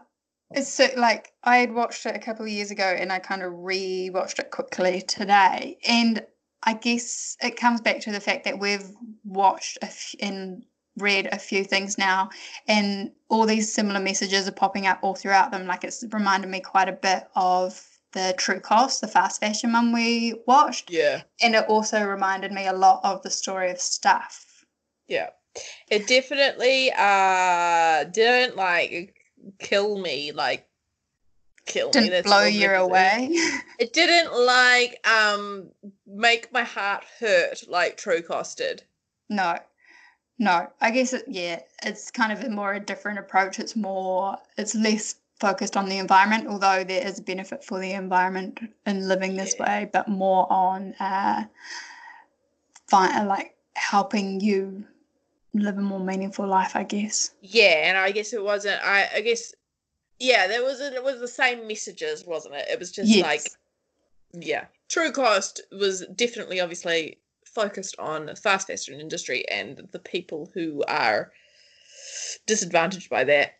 [0.55, 3.43] it's so, like I had watched it a couple of years ago, and I kind
[3.43, 6.25] of re-watched it quickly today, and
[6.63, 8.89] I guess it comes back to the fact that we've
[9.23, 10.63] watched a f- and
[10.97, 12.29] read a few things now,
[12.67, 15.67] and all these similar messages are popping up all throughout them.
[15.67, 19.91] Like it's reminded me quite a bit of the True Cost, the fast fashion one
[19.91, 21.23] we watched, Yeah.
[21.41, 24.63] and it also reminded me a lot of the story of Stuff.
[25.07, 25.29] Yeah.
[25.89, 29.15] It definitely uh didn't like
[29.59, 30.67] kill me like
[31.65, 31.91] kill me.
[31.93, 33.29] Didn't that's blow you away.
[33.77, 35.69] It didn't like um
[36.07, 38.83] make my heart hurt like True Cost did.
[39.29, 39.59] No,
[40.39, 40.67] no.
[40.79, 43.59] I guess it, yeah, it's kind of a more a different approach.
[43.59, 47.91] It's more, it's less focused on the environment, although there is a benefit for the
[47.91, 49.65] environment in living this Yeah.
[49.65, 51.43] way, but more on uh,
[52.87, 54.85] fi- like helping you
[55.59, 57.31] live a more meaningful life, I guess.
[57.41, 58.81] Yeah, and I guess it wasn't.
[58.83, 59.53] I I guess
[60.19, 62.67] yeah, there was it was the same messages, wasn't it?
[62.69, 63.21] It was just Yes.
[63.21, 63.51] like
[64.33, 70.51] yeah, True Cost was definitely obviously focused on the fast fashion industry and the people
[70.53, 71.31] who are
[72.47, 73.55] disadvantaged by that,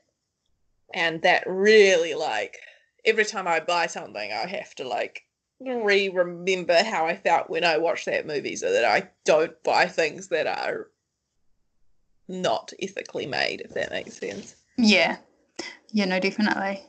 [0.93, 2.57] and that really like
[3.05, 5.23] every time I buy something, I have to like
[5.59, 9.87] re remember how I felt when I watched that movie, so that I don't buy
[9.87, 10.87] things that are
[12.27, 14.55] not ethically made, if that makes sense.
[14.77, 15.17] Yeah.
[15.91, 16.83] Yeah, no, definitely.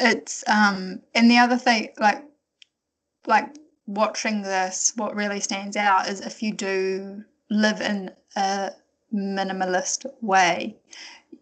[0.00, 2.24] It's um and the other thing like
[3.26, 3.54] like
[3.86, 8.70] watching this, what really stands out is if you do live in a
[9.12, 10.76] minimalist way,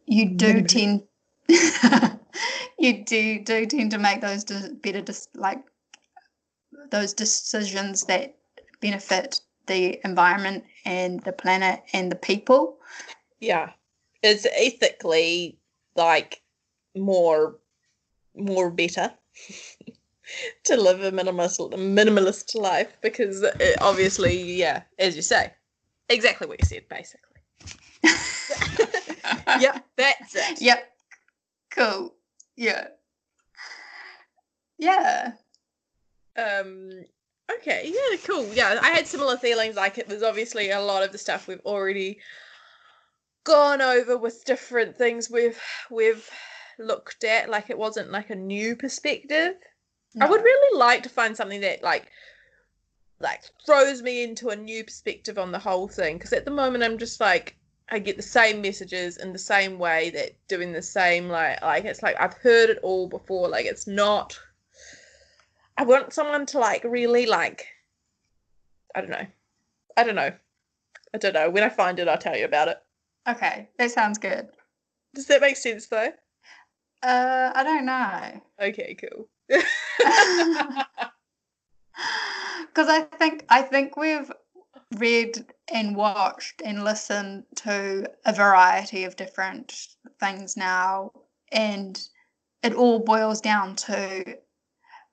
[0.06, 1.02] you do tend
[2.78, 5.62] you do do tend to make those better dis- like
[6.90, 8.34] those decisions that
[8.80, 12.78] benefit the environment and the planet and the people.
[13.40, 13.72] Yeah.
[14.22, 15.58] It's ethically
[15.96, 16.42] like
[16.96, 17.58] more
[18.34, 19.12] more better
[20.64, 25.52] to live a minimalist minimalist life because it obviously, yeah, as you say,
[26.08, 27.28] exactly what you said, basically.
[29.60, 30.60] yep, that's it.
[30.60, 30.92] Yep.
[31.70, 32.14] Cool.
[32.56, 32.88] Yeah.
[34.78, 35.32] Yeah.
[36.36, 37.04] Um
[37.50, 38.52] okay, yeah, cool.
[38.52, 41.64] Yeah, I had similar feelings like it was obviously a lot of the stuff we've
[41.64, 42.20] already
[43.44, 46.30] gone over with different things we've we've
[46.78, 49.54] looked at like it wasn't like a new perspective.
[50.20, 52.10] I would really like to find something that like
[53.20, 56.84] like throws me into a new perspective on the whole thing because at the moment
[56.84, 57.56] I'm just like
[57.88, 61.84] I get the same messages in the same way that doing the same like like
[61.84, 64.38] it's like I've heard it all before like it's not
[65.82, 67.66] I want someone to like really like
[68.94, 69.26] I don't know.
[69.96, 70.30] I don't know.
[71.12, 71.50] I don't know.
[71.50, 72.78] When I find it I'll tell you about it.
[73.28, 74.46] Okay, that sounds good.
[75.12, 76.12] Does that make sense though?
[77.02, 78.42] Uh, I don't know.
[78.60, 79.28] Okay, cool.
[82.68, 84.32] Because I think I think we've
[84.96, 91.12] read and watched and listened to a variety of different things now,
[91.50, 92.00] and
[92.62, 94.38] it all boils down to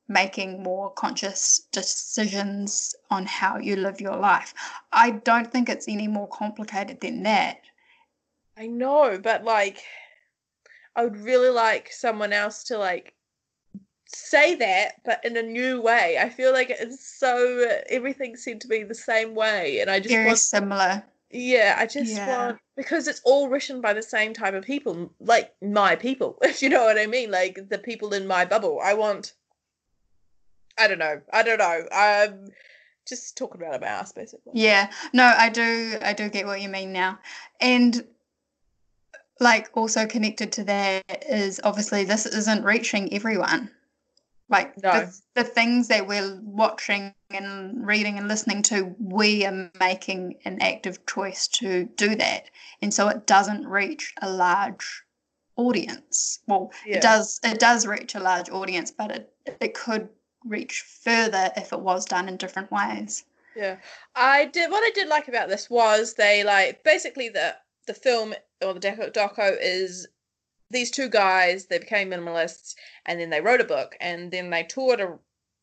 [0.09, 4.53] making more conscious decisions on how you live your life.
[4.91, 7.61] I don't think it's any more complicated than that.
[8.57, 9.83] I know, but like,
[10.95, 13.13] I would really like someone else to like
[14.07, 16.17] say that, but in a new way.
[16.19, 20.15] I feel like it's so everything seemed to be the same way, and I just
[20.15, 21.03] Very want, similar.
[21.31, 22.25] yeah, I just Yeah.
[22.27, 26.61] want because it's all written by the same type of people, like my people, if
[26.61, 28.79] you know what I mean, like the people in my bubble.
[28.83, 29.33] I want.
[30.79, 31.21] I don't know.
[31.33, 31.85] I don't know.
[31.91, 32.47] I'm
[33.07, 34.53] just talking about a mouse, basically.
[34.55, 34.89] Yeah.
[35.13, 37.19] No, I do I do get what you mean now.
[37.59, 38.05] And
[39.39, 43.71] like also connected to that is obviously this isn't reaching everyone.
[44.49, 44.91] Like No.
[44.91, 50.59] the, the things that we're watching and reading and listening to, we are making an
[50.61, 52.49] active choice to do that.
[52.81, 55.03] And so it doesn't reach a large
[55.55, 56.39] audience.
[56.47, 56.97] Well, Yeah.
[56.97, 60.09] it does it does reach a large audience, but it it could
[60.45, 63.25] reach further if it was done in different ways.
[63.55, 63.77] Yeah,
[64.15, 64.71] I did.
[64.71, 67.55] What I did like about this was they like basically the
[67.87, 68.33] the film
[68.63, 70.07] or the doco, is
[70.69, 71.65] these two guys.
[71.65, 72.75] They became minimalists,
[73.05, 75.01] and then they wrote a book, and then they toured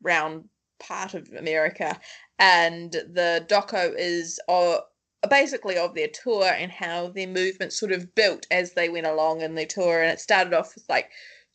[0.05, 0.49] around
[0.79, 1.99] part of America,
[2.39, 4.79] and the doco is uh,
[5.31, 9.41] basically of their tour and how their movement sort of built as they went along
[9.41, 11.11] in their tour, and it started off with like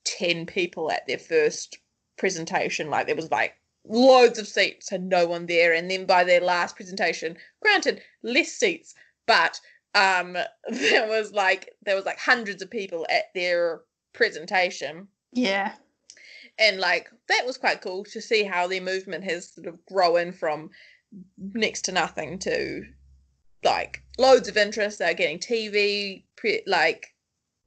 [0.06, 1.78] ten people at their first
[2.18, 2.90] presentation.
[2.90, 3.54] Like there was like
[3.86, 5.74] loads of seats and no one there.
[5.74, 8.94] And then by their last presentation, granted, less seats,
[9.28, 9.60] but
[9.96, 10.38] um
[10.70, 13.82] there was like there was like hundreds of people at their
[14.14, 15.08] presentation.
[15.34, 15.74] Yeah.
[16.60, 20.32] And like that was quite cool to see how their movement has sort of grown
[20.32, 20.70] from
[21.38, 22.84] next to nothing to
[23.64, 25.00] like loads of interest.
[25.00, 27.08] They're getting TV pre- like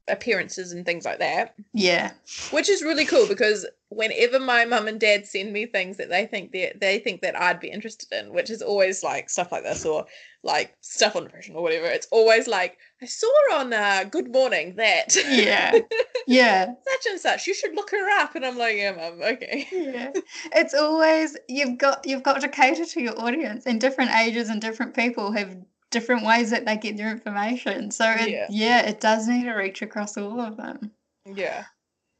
[0.09, 2.12] appearances and things like that Yeah.
[2.51, 3.64] which is really cool because
[3.95, 7.38] whenever my mum and dad send me things that they think they they think that
[7.40, 10.07] I'd be interested in, which is always like stuff like this or
[10.42, 14.74] like stuff on depression or whatever, it's always like I saw on uh, Good Morning
[14.76, 15.78] that Yeah.
[16.26, 16.66] Yeah.
[16.88, 17.47] such and such.
[17.47, 19.66] You should look her up, and I'm like, yeah, mum, okay.
[19.72, 20.11] yeah
[20.55, 24.61] it's always you've got you've got to cater to your audience and different ages and
[24.61, 25.57] different people have
[25.90, 28.47] different ways that they get their information so it, Yeah.
[28.51, 28.86] yeah.
[28.88, 30.90] it does need to reach across all of them
[31.24, 31.64] Yeah.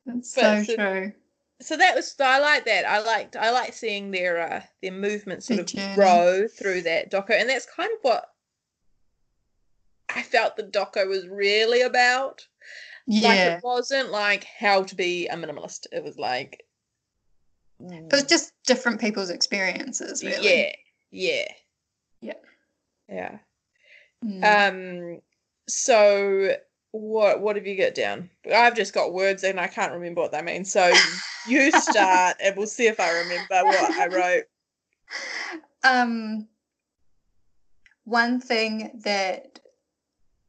[0.07, 1.13] it's But so so- true
[1.61, 2.85] So that was I like that.
[2.85, 5.95] I liked I like seeing their uh, their movement sort Their of journey.
[5.95, 8.27] grow through that doco, and that's kind of what
[10.15, 12.47] I felt the doco was really about.
[13.07, 15.87] Like yeah it wasn't like how to be a minimalist.
[15.93, 16.65] It was like
[17.81, 20.73] it was just different people's experiences really
[21.11, 21.45] yeah,
[22.21, 22.35] yeah,
[23.09, 23.09] Yeah.
[23.09, 23.39] yeah.
[24.25, 25.15] Mm.
[25.15, 25.21] Um.
[25.69, 26.57] So
[26.95, 28.31] what what have you got down?
[28.55, 30.65] I've just got words and I can't remember what they mean.
[30.65, 30.93] So
[31.49, 34.45] you start and we'll see if I remember what I wrote.
[35.85, 36.47] um
[38.05, 39.59] one thing that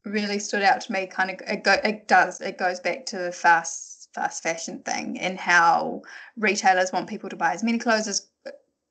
[0.06, 3.18] really stood out to me kind of it, go, it does it goes back to
[3.18, 6.04] the fast fast fashion thing and how
[6.38, 8.28] retailers want people to buy as many clothes as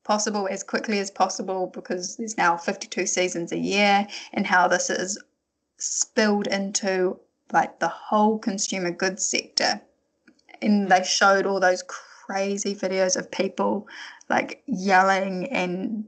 [0.05, 4.91] possible as quickly as possible because there's now 52 seasons a year and how this
[4.91, 5.23] is
[5.79, 7.19] spilled into
[7.53, 9.81] like the whole consumer goods sector.
[10.63, 13.87] And they showed all those crazy videos of people
[14.31, 16.05] like yelling and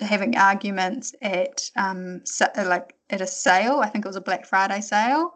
[0.00, 2.22] having arguments at um
[2.56, 3.80] like at a sale.
[3.80, 5.34] I think it was a black friday sale.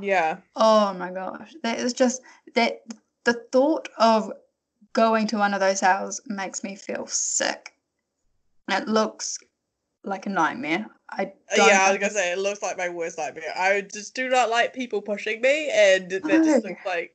[0.00, 0.38] Yeah.
[0.56, 1.54] oh my gosh.
[1.62, 2.22] That is just
[2.54, 2.82] that
[3.24, 4.32] the thought of
[4.92, 7.74] going to one of those sales makes me feel sick.
[8.68, 9.38] It looks
[10.04, 12.88] like a nightmare i uh, don't yeah, I was gonna say it looks like my
[12.88, 13.52] worst nightmare.
[13.56, 17.14] I just do not like people pushing me, and that just looks like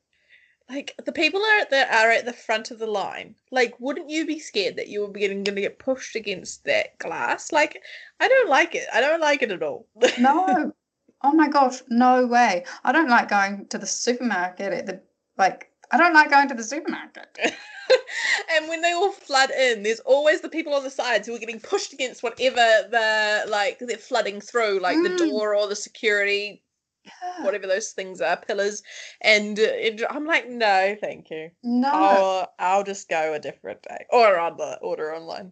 [0.69, 3.35] like the people are that are at the front of the line.
[3.51, 7.51] Like, wouldn't you be scared that you were getting gonna get pushed against that glass?
[7.51, 7.81] Like,
[8.19, 8.87] I don't like it.
[8.93, 9.87] I don't like it at all.
[10.19, 10.73] no
[11.25, 15.01] oh my gosh no way i don't like going to the supermarket at the
[15.37, 17.37] like i don't like going to the supermarket
[18.55, 21.39] and when they all flood in, there's always the people on the sides who are
[21.39, 25.17] getting pushed against whatever the like they're flooding through, like the Mm.
[25.17, 26.63] door or the security,
[27.05, 27.43] Yeah.
[27.43, 28.81] whatever those things are, pillars.
[29.21, 31.51] And it, I'm like, no, thank you.
[31.63, 35.51] no I'll I'll just go a different day or on the order online.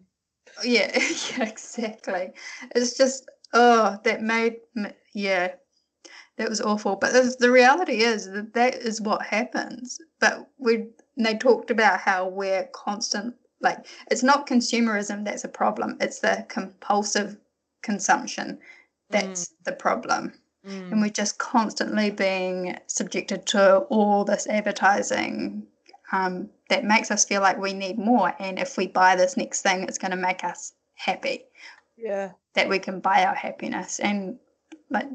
[0.62, 0.90] yeah
[1.38, 2.32] yeah exactly
[2.74, 5.48] it's just oh that made me yeah
[6.36, 6.96] that was awful.
[6.96, 9.98] But the, the reality is that that is what happens.
[10.18, 15.96] But we they talked about how we're constant like it's not consumerism that's a problem.
[16.00, 17.36] It's the compulsive
[17.82, 18.58] consumption
[19.10, 19.52] that's mm.
[19.64, 20.32] the problem.
[20.66, 20.92] Mm.
[20.92, 25.66] And we're just constantly being subjected to all this advertising
[26.12, 28.34] um, that makes us feel like we need more.
[28.38, 31.44] And if we buy this next thing, it's going to make us happy.
[31.96, 32.32] Yeah.
[32.54, 33.98] That we can buy our happiness.
[34.00, 34.38] And
[34.90, 35.08] like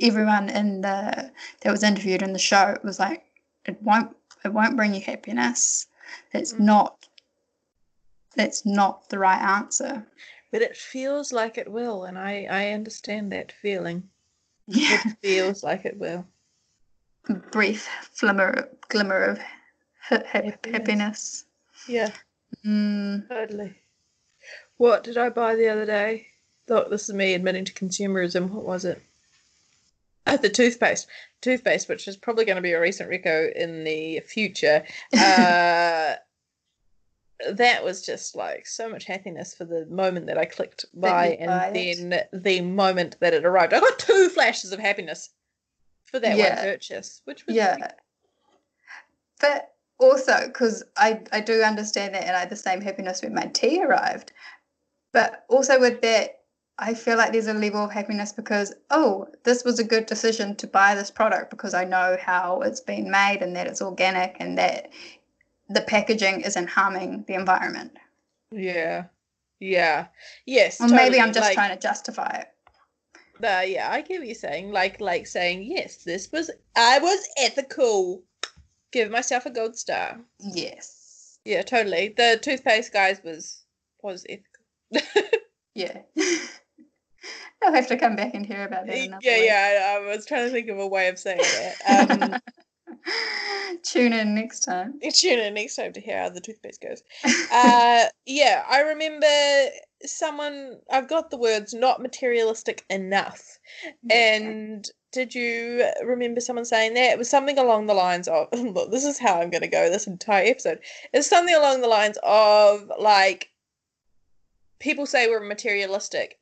[0.00, 1.32] everyone in the
[1.62, 3.24] that was interviewed in the show was like,
[3.64, 5.86] it won't it won't bring you happiness.
[6.32, 6.60] It's mm.
[6.60, 7.06] not
[8.34, 10.06] that's not the right answer.
[10.50, 14.08] But it feels like it will, and I, I understand that feeling.
[14.66, 15.00] Yeah.
[15.04, 16.26] It feels like it will.
[17.50, 17.88] Brief
[18.20, 19.38] glimmer, glimmer of
[20.08, 20.72] ha- happiness.
[20.72, 21.44] happiness.
[21.88, 22.10] Yeah.
[22.64, 23.28] Mm.
[23.28, 23.74] Totally.
[24.76, 26.26] What did I buy the other day?
[26.66, 28.50] Thought this is me admitting to consumerism.
[28.50, 29.02] What was it?
[30.26, 31.08] Oh, the toothpaste.
[31.40, 34.84] Toothpaste, which is probably going to be a recent reco in the future.
[35.14, 36.16] Uh,
[37.50, 41.74] that was just like so much happiness for the moment that I clicked buy and
[41.74, 42.28] then it.
[42.32, 43.72] the moment that it arrived.
[43.72, 45.30] I got two flashes of happiness
[46.04, 46.56] for that yeah.
[46.56, 47.92] one purchase, which was yeah.
[49.40, 53.34] But also, because I I do understand that, and I had the same happiness when
[53.34, 54.32] my tea arrived.
[55.12, 56.41] But also with that,
[56.78, 60.56] I feel like there's a level of happiness because oh, this was a good decision
[60.56, 64.36] to buy this product because I know how it's been made and that it's organic
[64.40, 64.88] and that
[65.68, 67.92] the packaging isn't harming the environment.
[68.50, 69.04] Yeah.
[69.60, 70.06] Yeah.
[70.46, 70.80] Yes.
[70.80, 71.10] Or totally.
[71.10, 72.48] maybe I'm just like, trying to justify it.
[73.44, 74.70] Uh, yeah, I get what you're saying.
[74.70, 78.22] Like like saying, yes, this was I was ethical.
[78.92, 80.20] Give myself a gold star.
[80.38, 81.38] Yes.
[81.44, 82.14] Yeah, totally.
[82.16, 83.64] The toothpaste guys was
[84.02, 85.28] was ethical.
[85.74, 86.02] yeah.
[87.66, 88.96] I'll have to come back and hear about that.
[88.96, 89.46] Yeah, way.
[89.46, 89.96] yeah.
[89.96, 92.20] I, I, was trying to think of a way of saying that.
[92.20, 92.40] Um,
[93.82, 95.00] Tune in next time.
[95.12, 97.02] Tune in next time to hear how the toothpaste goes.
[97.52, 99.70] uh, yeah, I remember
[100.04, 100.78] someone.
[100.90, 103.58] I've got the words "not materialistic enough,"
[104.10, 107.12] and did you remember someone saying that?
[107.12, 109.90] It was something along the lines of, look, this is how I'm going to go
[109.90, 110.80] this entire episode.
[111.12, 113.50] It's something along the lines of like,
[114.80, 116.38] people say we're materialistic.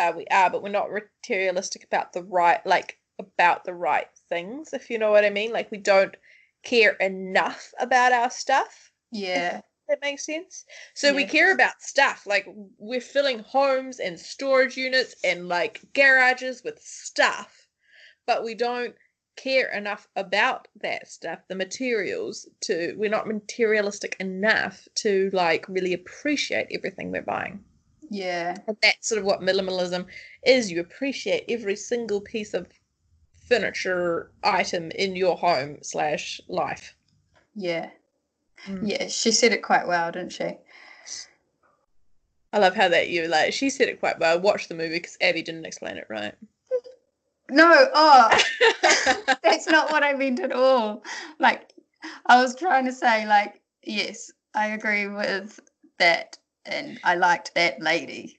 [0.00, 4.72] Uh, we are, but we're not materialistic about the right, like, about the right things,
[4.72, 5.52] if you know what I mean.
[5.52, 6.16] Like we don't
[6.62, 8.90] care enough about our stuff.
[9.12, 9.60] Yeah.
[9.88, 10.64] That makes sense.
[10.94, 11.16] So yeah.
[11.16, 12.26] we care about stuff.
[12.26, 12.46] Like
[12.78, 17.68] we're filling homes and storage units and like garages with stuff,
[18.26, 18.94] but we don't
[19.36, 25.92] care enough about that stuff, the materials to we're not materialistic enough to like really
[25.92, 27.64] appreciate everything we're buying.
[28.10, 28.56] Yeah.
[28.66, 30.06] And that's sort of what minimalism
[30.44, 30.70] is.
[30.70, 32.66] You appreciate every single piece of
[33.48, 36.94] furniture item in your home slash life.
[37.54, 37.90] Yeah.
[38.66, 38.88] Mm.
[38.88, 40.56] Yeah, she said it quite well, didn't she?
[42.52, 43.52] I love how that you like.
[43.52, 44.40] She said it quite well.
[44.40, 46.34] Watch the movie because Abby didn't explain it right.
[47.52, 48.42] No, oh,
[49.42, 51.02] that's not what I meant at all.
[51.40, 51.72] Like,
[52.26, 55.58] I was trying to say, like, yes, I agree with
[55.98, 58.38] that, and I liked that lady.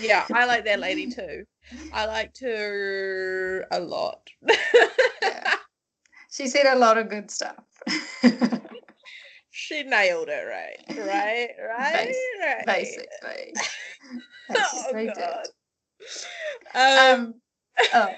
[0.00, 1.44] yeah, I like that lady too.
[1.92, 4.28] I liked her a lot.
[5.22, 5.54] yeah.
[6.30, 7.64] She said a lot of good stuff.
[9.50, 10.98] she nailed it right.
[10.98, 11.50] Right?
[11.68, 11.92] Right?
[12.06, 12.66] Bas- right.
[12.66, 13.54] Basically.
[14.48, 15.46] Basically oh, God.
[16.74, 17.34] Um, um,
[17.94, 18.08] oh,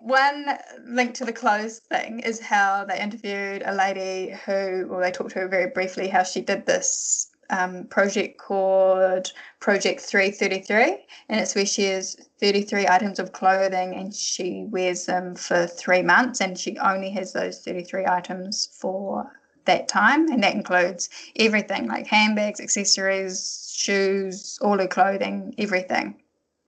[0.00, 0.46] one
[0.86, 5.32] link to the clothes thing is how they interviewed a lady who, well, they talked
[5.32, 9.30] to her very briefly how she did this um, project called
[9.60, 15.36] Project 333, and it's where she has 33 items of clothing and she wears them
[15.36, 19.30] for three months, and she only has those 33 items for
[19.66, 26.20] that time, and that includes everything like handbags, accessories, shoes, all her clothing, everything.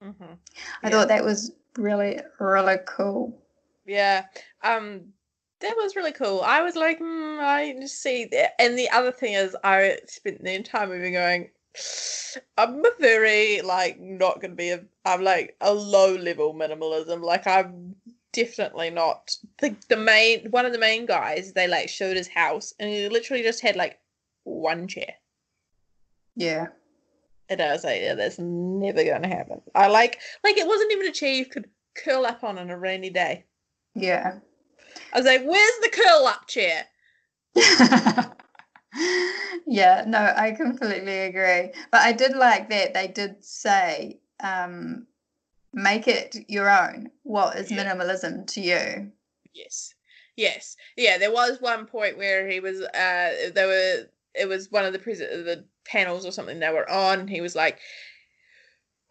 [0.02, 0.34] Mm-hmm.
[0.82, 3.36] I thought that was really, really cool.
[3.86, 4.26] Yeah.
[4.62, 5.13] Um,
[5.64, 6.42] that was really cool.
[6.42, 8.52] I was like, mm, I see that.
[8.60, 11.48] And the other thing is, I spent the entire movie going,
[12.58, 14.84] I'm a very like not going to be a.
[15.04, 17.22] I'm like a low level minimalism.
[17.22, 17.96] Like I'm
[18.32, 21.52] definitely not the the main one of the main guys.
[21.52, 23.98] They like showed his house, and he literally just had like
[24.44, 25.14] one chair.
[26.36, 26.66] Yeah.
[27.48, 29.60] And I was like, yeah, that's never going to happen.
[29.74, 32.78] I like, like it wasn't even a chair you could curl up on on a
[32.78, 33.44] rainy day.
[33.94, 34.38] Yeah.
[35.12, 36.86] I was like, where's the curl up chair?
[39.66, 41.70] yeah, no, I completely agree.
[41.90, 45.06] But I did like that they did say, um,
[45.72, 47.10] make it your own.
[47.22, 47.84] What is yeah.
[47.84, 49.12] minimalism to you?
[49.52, 49.94] Yes.
[50.36, 50.76] Yes.
[50.96, 54.92] Yeah, there was one point where he was uh there were it was one of
[54.92, 57.28] the pres- the panels or something they were on.
[57.28, 57.78] He was like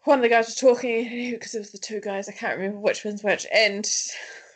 [0.04, 2.80] one of the guys was talking because it was the two guys, I can't remember
[2.80, 3.90] which one's which, and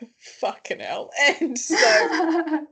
[0.41, 1.11] fucking hell.
[1.41, 1.77] And so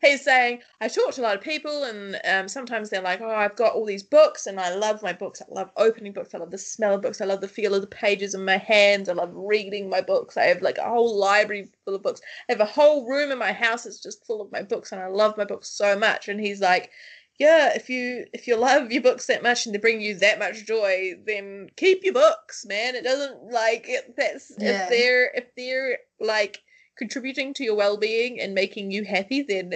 [0.00, 3.28] he's saying, I talk to a lot of people, and um, sometimes they're like, Oh,
[3.30, 5.40] I've got all these books, and I love my books.
[5.42, 6.34] I love opening books.
[6.34, 7.20] I love the smell of books.
[7.20, 9.08] I love the feel of the pages in my hands.
[9.08, 10.36] I love reading my books.
[10.36, 12.20] I have like a whole library full of books.
[12.48, 15.00] I have a whole room in my house that's just full of my books, and
[15.00, 16.28] I love my books so much.
[16.28, 16.90] And he's like,
[17.38, 20.38] yeah, if you if you love your books that much and they bring you that
[20.38, 22.94] much joy, then keep your books, man.
[22.94, 24.84] It doesn't like it, that's Yeah.
[24.84, 26.60] if they're if they're like
[26.96, 29.74] contributing to your well-being and making you happy, then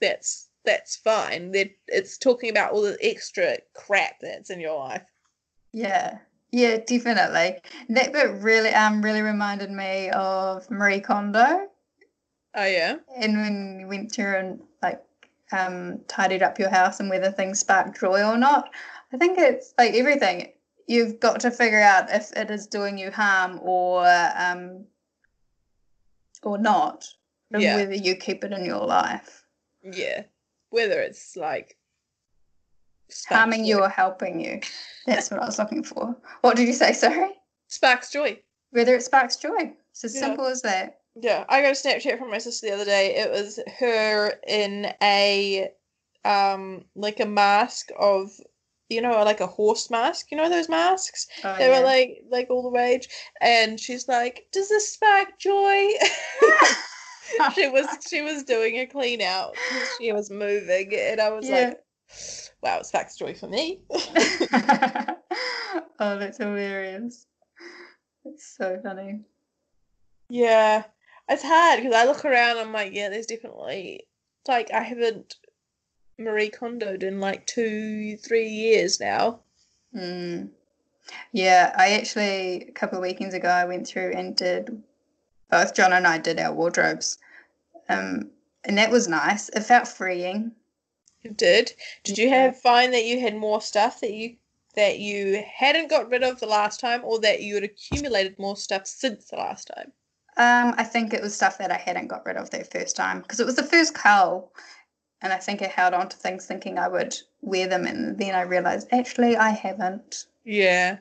[0.00, 1.52] that's that's fine.
[1.52, 5.04] That it's talking about all the extra crap that's in your life.
[5.72, 6.18] Yeah,
[6.50, 7.58] yeah, definitely.
[7.88, 11.68] That bit really um really reminded me of Marie Kondo,
[12.56, 15.02] Oh yeah, and when you went through and like
[15.52, 18.70] um tidied up your house and whether things spark joy or not.
[19.12, 20.52] I think it's like everything.
[20.88, 24.86] You've got to figure out if it is doing you harm or um
[26.46, 27.04] or not,
[27.52, 27.76] and Yeah.
[27.76, 29.42] whether you keep it in your life.
[29.82, 30.22] yeah.
[30.70, 31.76] Whether it's like
[33.28, 34.60] Harming sparks you or helping you.
[35.06, 36.16] That's what I was looking for.
[36.40, 36.92] What did you say?
[36.92, 37.30] Sorry.
[37.68, 38.40] sparks joy.
[38.70, 39.74] Whether it sparks joy.
[39.90, 40.20] It's as Yeah.
[40.22, 41.00] simple as that.
[41.14, 43.14] Yeah, I got a Snapchat from my sister the other day.
[43.16, 45.70] It was her in a
[46.24, 48.30] um like a mask of
[48.88, 50.30] you know like a horse mask.
[50.30, 51.26] You know those masks?
[51.44, 51.78] Oh, They yeah.
[51.78, 53.08] were like like all the rage.
[53.40, 55.88] And she's like, "Does this spark joy?"
[57.54, 59.56] she was she was doing a clean out.
[59.98, 61.56] She was moving, and I was Yeah.
[61.56, 61.80] like,
[62.62, 65.16] "Wow, it sparks joy for me." oh,
[66.18, 67.26] that's hilarious.
[68.24, 69.20] It's so funny.
[70.28, 70.84] Yeah,
[71.28, 72.58] it's hard because I look around.
[72.58, 74.06] I'm like, yeah, there's definitely
[74.48, 75.36] like I haven't
[76.18, 79.40] Marie Kondoed in like two, three years now.
[79.94, 80.50] Mm.
[81.32, 84.82] Yeah, I actually, a couple of weekends ago, I went through and did,
[85.50, 87.18] both John and I did our wardrobes.
[87.88, 88.30] Um,
[88.64, 89.48] and that was nice.
[89.50, 90.52] It felt freeing.
[91.22, 91.72] You did.
[92.04, 94.36] Did you have find that you had more stuff that you
[94.74, 98.56] that you hadn't got rid of the last time, or that you had accumulated more
[98.56, 99.92] stuff since the last time?
[100.36, 103.22] Um, I think it was stuff that I hadn't got rid of that first time
[103.22, 104.52] because it was the first cull.
[105.26, 107.84] And I think I held on to things thinking I would wear them.
[107.84, 110.26] And then I realized actually I haven't.
[110.44, 110.98] Yeah.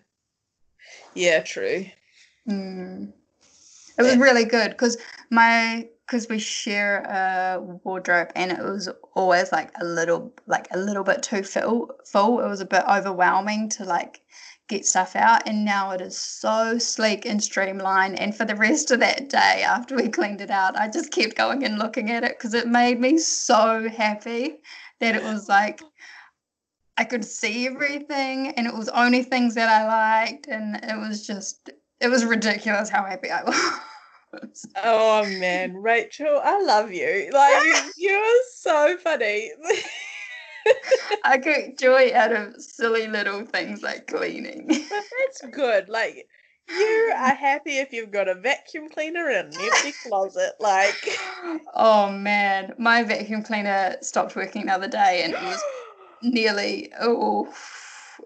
[1.13, 1.41] Yeah.
[1.41, 1.85] True.
[2.49, 3.13] Mm.
[3.99, 4.97] It was really good because
[5.29, 10.79] my because we share a wardrobe and it was always like a little like a
[10.79, 12.39] little bit too full full.
[12.39, 14.21] It was a bit overwhelming to like
[14.67, 18.89] get stuff out and now it is so sleek and streamlined and for the rest
[18.89, 22.23] of that day after we cleaned it out I just kept going and looking at
[22.23, 24.57] it because it made me so happy
[24.99, 25.81] that it was like
[26.97, 31.27] I could see everything and it was only things that I liked and it was
[31.27, 33.43] just it was ridiculous how happy I
[34.33, 34.65] was.
[34.83, 37.29] Oh man, Rachel, I love you.
[37.31, 39.51] Like you're so funny.
[41.23, 44.67] I get joy out of silly little things like cleaning.
[44.67, 45.89] But that's good.
[45.89, 46.27] Like
[46.69, 50.53] you are uh, happy if you've got a vacuum cleaner and an empty closet.
[50.59, 51.17] Like
[51.73, 55.63] oh man, my vacuum cleaner stopped working the other day and it was
[56.23, 57.53] nearly oh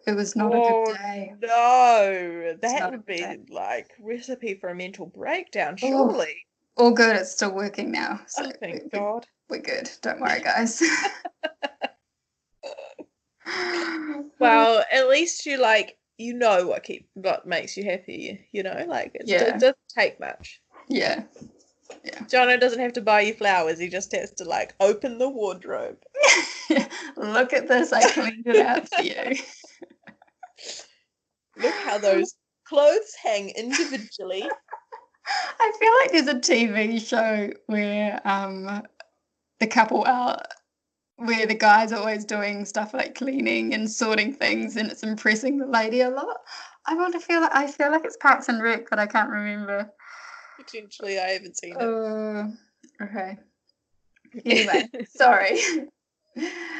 [0.07, 1.33] it was not a Oh, good day.
[1.41, 3.39] no, that would be day.
[3.49, 5.73] like recipe for a mental breakdown.
[5.81, 6.35] Oh, Surely.
[6.77, 8.21] All good, it's still working now.
[8.27, 9.25] So Oh, thank we- God.
[9.49, 9.89] we're good.
[10.01, 10.81] Don't worry, guys.
[14.39, 18.47] Well, at least you like you know what keep what makes you happy.
[18.51, 19.55] You know, like it, Yeah.
[19.55, 20.61] it doesn't take much.
[20.87, 21.23] yeah.
[22.27, 23.79] Jono doesn't have to buy you flowers.
[23.79, 25.97] He just has to like open the wardrobe.
[27.17, 27.91] Look at this.
[27.91, 29.35] I cleaned it out for you.
[31.57, 32.35] Look how those
[32.67, 34.43] clothes hang individually.
[35.59, 38.83] I feel like there's a TV show where um
[39.59, 40.41] the couple are
[41.19, 45.65] where the guy's always doing stuff like cleaning and sorting things and it's impressing the
[45.65, 46.37] lady a lot.
[46.85, 49.29] I want to feel like I feel like it's Parks and Rec, but I can't
[49.29, 49.91] remember.
[50.57, 51.81] Potentially, I haven't seen it.
[51.81, 52.47] Uh,
[53.03, 53.37] okay.
[54.45, 55.59] Anyway, sorry.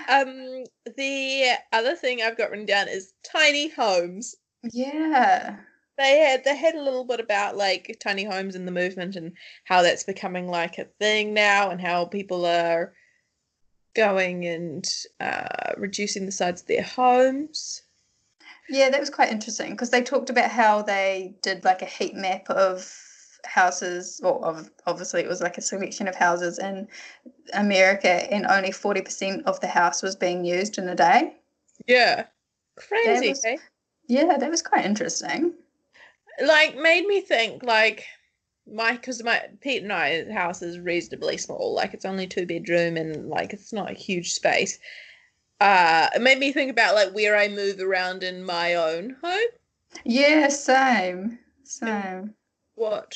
[0.08, 0.64] Um,
[0.96, 4.36] the other thing I've got written down is tiny homes.
[4.72, 5.58] yeah.
[5.98, 9.34] They had they had a little bit about like tiny homes and the movement and
[9.66, 12.94] how that's becoming like a thing now and how people are
[13.96, 14.88] going and
[15.20, 17.82] uh, reducing the size of their homes.
[18.70, 22.14] Yeah, that was quite interesting because they talked about how they did like a heat
[22.16, 22.92] map of
[23.46, 26.88] houses, or of, obviously it was like a selection of houses in
[27.54, 31.36] America, and only 40% of the house was being used in a day.
[31.88, 32.26] Yeah.
[32.76, 33.30] Crazy.
[33.30, 33.58] was- eh?
[34.08, 35.54] Yeah, that was quite interesting.
[36.44, 38.06] Like made me think like
[38.74, 41.74] my because my Pete and I house is reasonably small.
[41.74, 44.80] Like it's only two bedroom and like it's not a huge space.
[45.62, 49.48] Uh, it made me think about like where I move around in my own home.
[50.06, 51.40] Yeah, same.
[51.64, 52.34] Same.
[52.76, 53.16] what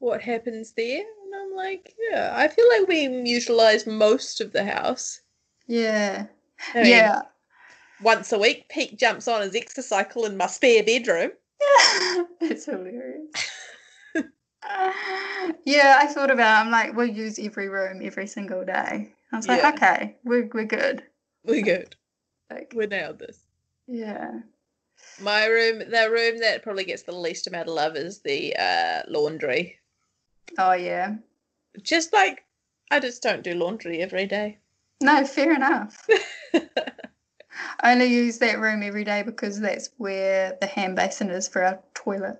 [0.00, 4.64] what happens there and i'm like yeah i feel like we utilize most of the
[4.64, 5.20] house
[5.68, 6.26] Yeah.
[6.74, 7.22] I mean, yeah.
[8.02, 11.30] once a week pete jumps on his exercise exercycle in my spare bedroom
[12.40, 13.30] it's hilarious.
[15.64, 16.66] yeah, I thought about it.
[16.66, 19.12] I'm like, we'll use every room every single day.
[19.32, 19.56] I was Yeah.
[19.56, 21.02] like, okay, we're, we're good.
[21.44, 21.96] We're good
[22.50, 23.40] Like, we nailed this
[23.88, 24.40] yeah.
[25.20, 29.02] my room the room that probably gets the least amount of love is the uh
[29.08, 29.76] laundry
[30.58, 31.16] Oh, yeah.
[31.82, 32.44] just like
[32.92, 34.58] i just don't do laundry every day
[35.00, 36.06] No, fair enough.
[37.80, 41.64] I only use that room every day because that's where the hand basin is for
[41.64, 42.38] our toilet.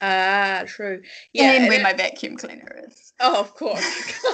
[0.00, 3.12] Ah true yeah and where it- my vacuum cleaner is.
[3.20, 3.84] oh of course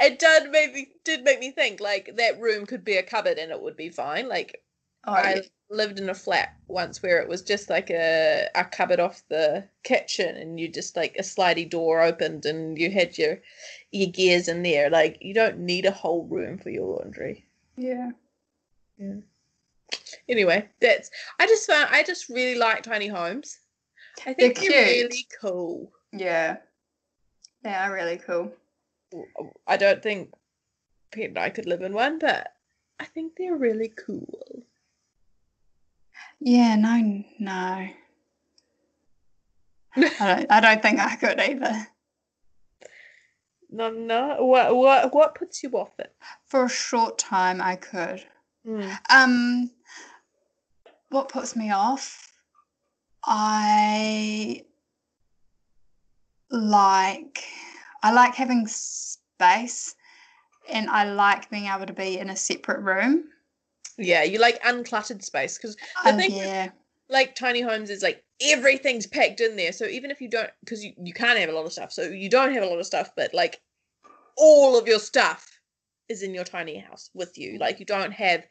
[0.00, 3.38] it did make me did make me think like that room could be a cupboard
[3.38, 4.28] and it would be fine.
[4.28, 4.62] Like
[5.06, 5.40] oh, I yeah.
[5.70, 9.64] lived in a flat once where it was just like a a cupboard off the
[9.82, 13.40] kitchen and you just like a slidey door opened and you had your
[13.90, 14.90] your gears in there.
[14.90, 17.46] Like you don't need a whole room for your laundry.
[17.76, 18.10] Yeah.
[18.98, 19.14] Yeah.
[20.28, 23.58] Anyway, that's I just found I just really like tiny homes.
[24.26, 25.92] I They're think they're, really cool.
[26.12, 26.56] Yeah.
[27.62, 28.52] They are really cool.
[29.66, 30.32] I don't think
[31.10, 32.52] Pete and I could live in one, but
[33.00, 34.64] I think they're really cool.
[36.40, 37.88] Yeah, no, no.
[39.96, 40.46] I don't.
[40.50, 41.88] I don't think I could either.
[43.70, 44.44] No, no.
[44.44, 46.14] What what what puts you off it?
[46.46, 48.24] For a short time, I could.
[48.64, 48.90] Hmm.
[49.10, 49.70] Um,
[51.10, 52.32] what puts me off?
[53.24, 54.64] I
[56.50, 57.44] like.
[58.02, 59.94] I like having space,
[60.68, 63.24] and I like being able to be in a separate room.
[63.96, 66.70] Yeah, you like uncluttered space because I Oh, yeah,
[67.08, 69.72] like tiny homes is like everything's packed in there.
[69.72, 72.02] So even if you don't, because you, you can't have a lot of stuff, so
[72.02, 73.60] you don't have a lot of stuff, but like
[74.36, 75.57] all of your stuff
[76.08, 77.58] is in your tiny house with you.
[77.58, 78.46] Like you don't have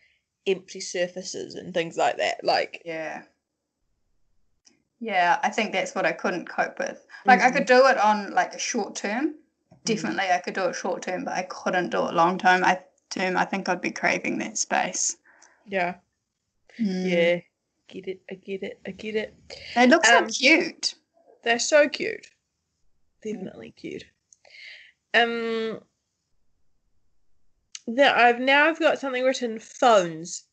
[0.46, 2.44] empty surfaces and things like that.
[2.44, 3.24] Like yeah,
[5.00, 5.40] yeah.
[5.44, 7.06] I think that's what I couldn't cope with.
[7.26, 7.54] Like I Mhm.
[7.54, 9.36] could do it on like a short term.
[9.86, 12.64] Definitely, I could do it short term, but I couldn't do it long term.
[12.64, 13.38] I term.
[13.38, 15.18] I think I'd be craving that space.
[15.66, 15.96] yeah,
[16.80, 17.06] Mm.
[17.10, 17.40] yeah.
[17.90, 19.34] Get it, I get it, I get it.
[19.76, 20.96] They look so Um, cute.
[21.44, 22.28] They're so cute.
[23.24, 24.04] Definitely cute.
[25.14, 25.80] Um
[27.88, 30.44] there I've now I've got something written phones.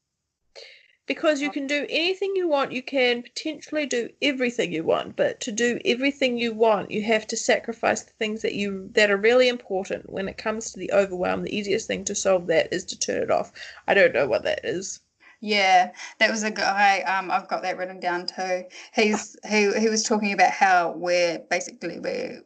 [1.06, 5.38] Because you can do anything you want, you can potentially do everything you want, but
[5.40, 9.18] to do everything you want, you have to sacrifice the things that you that are
[9.18, 10.08] really important.
[10.08, 13.22] When it comes to the overwhelm, the easiest thing to solve that is to turn
[13.22, 13.52] it off.
[13.86, 15.00] I don't know what that is.
[15.40, 17.00] Yeah, that was a guy.
[17.00, 18.64] Um, I've got that written down too.
[18.94, 22.42] He's he he was talking about how we're basically we're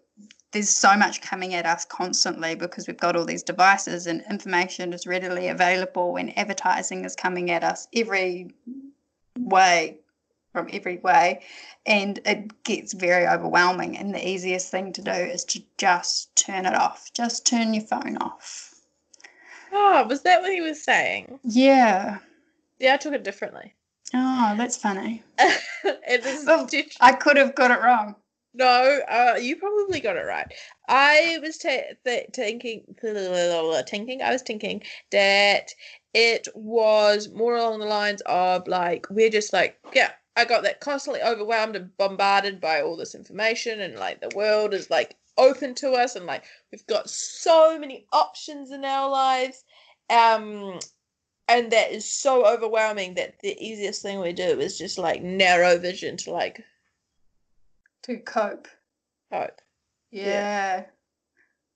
[0.52, 4.92] there's so much coming at us constantly because we've got all these devices and information
[4.92, 8.54] is readily available and advertising is coming at us every
[9.38, 9.98] way
[10.52, 11.42] from every way.
[11.86, 13.96] And it gets very overwhelming.
[13.98, 17.12] And the easiest thing to do is to just turn it off.
[17.12, 18.74] Just turn your phone off.
[19.70, 21.40] Oh, was that what he was saying?
[21.44, 22.18] yeah.
[22.80, 23.74] Yeah, I took it differently.
[24.14, 25.24] oh that's funny.
[25.84, 26.48] It is
[27.00, 28.14] i could have got it wrong
[28.54, 30.52] No, uh, you probably got it right.
[30.88, 34.82] I was ta- th- thinking, thinking, I was thinking
[35.12, 35.68] that
[36.14, 40.80] it was more along the lines of like we're just like, yeah, I got that
[40.80, 45.74] constantly overwhelmed and bombarded by all this information, and like the world is like open
[45.76, 49.64] to us, and like we've got so many options in our lives,
[50.10, 50.78] um,
[51.48, 55.78] and that is so overwhelming that the easiest thing we do is just like narrow
[55.78, 56.64] vision to like
[58.08, 58.68] to cope
[59.30, 59.60] hope.
[60.10, 60.86] Yeah.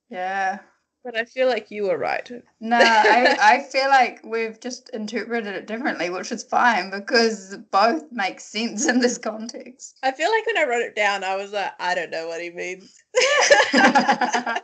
[0.09, 0.61] Yeah.
[1.05, 2.31] But I feel like you were right.
[2.61, 8.05] No, I, I feel like we've just interpreted it differently, which is fine because both
[8.13, 9.99] make sense in this context.
[10.03, 12.41] I feel like when I wrote it down, I was like, I don't know what
[12.41, 13.03] he means.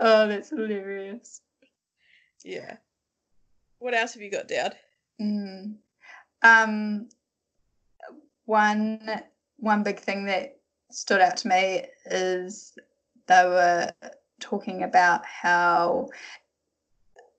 [0.00, 1.40] oh, that's hilarious.
[2.44, 2.76] Yeah.
[3.78, 4.72] What else have you got down?
[5.20, 5.76] Mm.
[6.42, 7.08] Um,
[8.46, 9.22] one
[9.58, 10.56] one big thing that
[10.90, 12.76] stood out to me is
[13.26, 13.92] they were
[14.40, 16.08] talking about how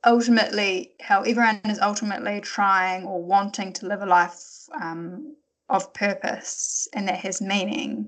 [0.05, 5.35] ultimately how everyone is ultimately trying or wanting to live a life um,
[5.69, 8.07] of purpose and that has meaning.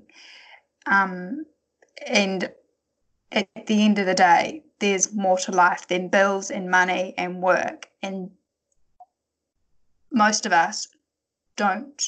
[0.86, 1.44] Um,
[2.06, 2.50] and
[3.30, 7.42] at the end of the day there's more to life than bills and money and
[7.42, 7.88] work.
[8.02, 8.30] And
[10.10, 10.88] most of us
[11.56, 12.02] don't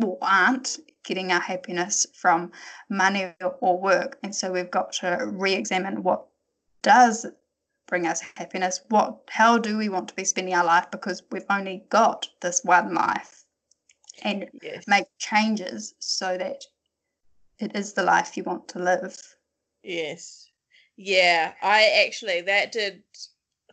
[0.00, 2.52] or aren't getting our happiness from
[2.88, 4.18] money or work.
[4.22, 6.26] And so we've got to re-examine what
[6.82, 7.26] does
[7.86, 8.80] bring us happiness.
[8.88, 10.90] What how do we want to be spending our life?
[10.90, 13.44] Because we've only got this one life.
[14.22, 14.84] And yes.
[14.86, 16.64] make changes so that
[17.58, 19.18] it is the life you want to live.
[19.82, 20.48] Yes.
[20.96, 23.02] Yeah i actually that did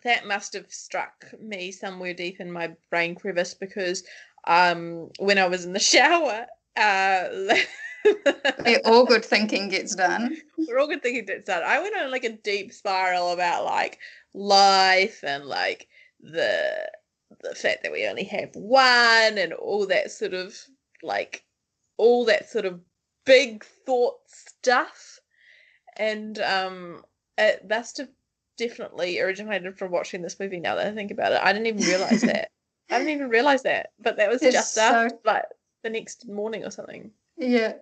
[0.03, 4.03] that must have struck me somewhere deep in my brain crevice because
[4.47, 6.45] um when i was in the shower
[6.77, 7.27] uh
[8.85, 10.37] all good thinking gets done.
[10.57, 11.63] We're all good thinking gets done.
[11.63, 13.99] I went on like a deep spiral about like
[14.33, 15.87] life and like
[16.21, 16.89] the
[17.41, 20.57] the fact that we only have one and all that sort of
[21.03, 21.43] like
[21.97, 22.79] all that sort of
[23.25, 25.19] big thought stuff.
[25.97, 27.03] And um
[27.37, 28.09] it must have
[28.57, 31.41] definitely originated from watching this movie now that I think about it.
[31.41, 32.51] I didn't even realize that.
[32.89, 33.91] I didn't even realize that.
[33.99, 34.81] But that was it's just so...
[34.81, 35.45] after like
[35.83, 37.11] the next morning or something.
[37.37, 37.73] Yeah.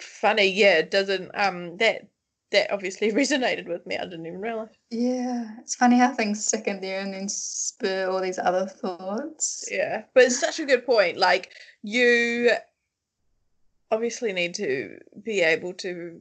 [0.00, 0.78] funny, yeah.
[0.78, 2.08] It doesn't um that
[2.50, 3.96] that obviously resonated with me.
[3.96, 4.68] I didn't even realize.
[4.90, 9.68] Yeah, it's funny how things stick in there and then spur all these other thoughts.
[9.70, 11.18] Yeah, but it's such a good point.
[11.18, 11.52] Like
[11.82, 12.52] you
[13.90, 16.20] obviously need to be able to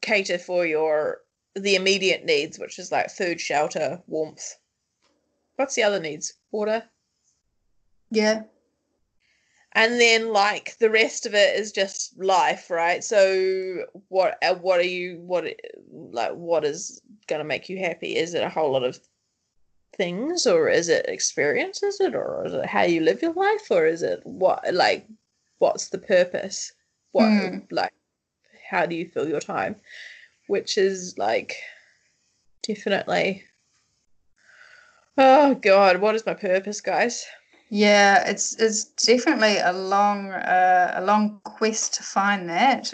[0.00, 1.18] cater for your
[1.54, 4.56] the immediate needs, which is like food, shelter, warmth.
[5.56, 6.34] What's the other needs?
[6.50, 6.84] Water.
[8.10, 8.42] Yeah
[9.74, 14.78] and then like the rest of it is just life right so what uh, what
[14.80, 15.44] are you what
[15.90, 18.98] like what is going to make you happy is it a whole lot of
[19.96, 23.86] things or is it experiences it or is it how you live your life or
[23.86, 25.06] is it what like
[25.58, 26.72] what's the purpose
[27.12, 27.66] what mm.
[27.70, 27.92] like
[28.70, 29.76] how do you fill your time
[30.48, 31.54] which is like
[32.62, 33.44] definitely
[35.18, 37.26] oh god what is my purpose guys
[37.74, 42.92] yeah, it's it's definitely a long uh, a long quest to find that.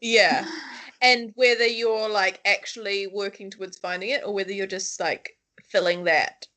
[0.00, 0.44] yeah.
[1.00, 6.02] And whether you're like actually working towards finding it or whether you're just like filling
[6.04, 6.48] that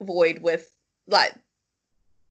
[0.00, 0.68] void with
[1.06, 1.32] like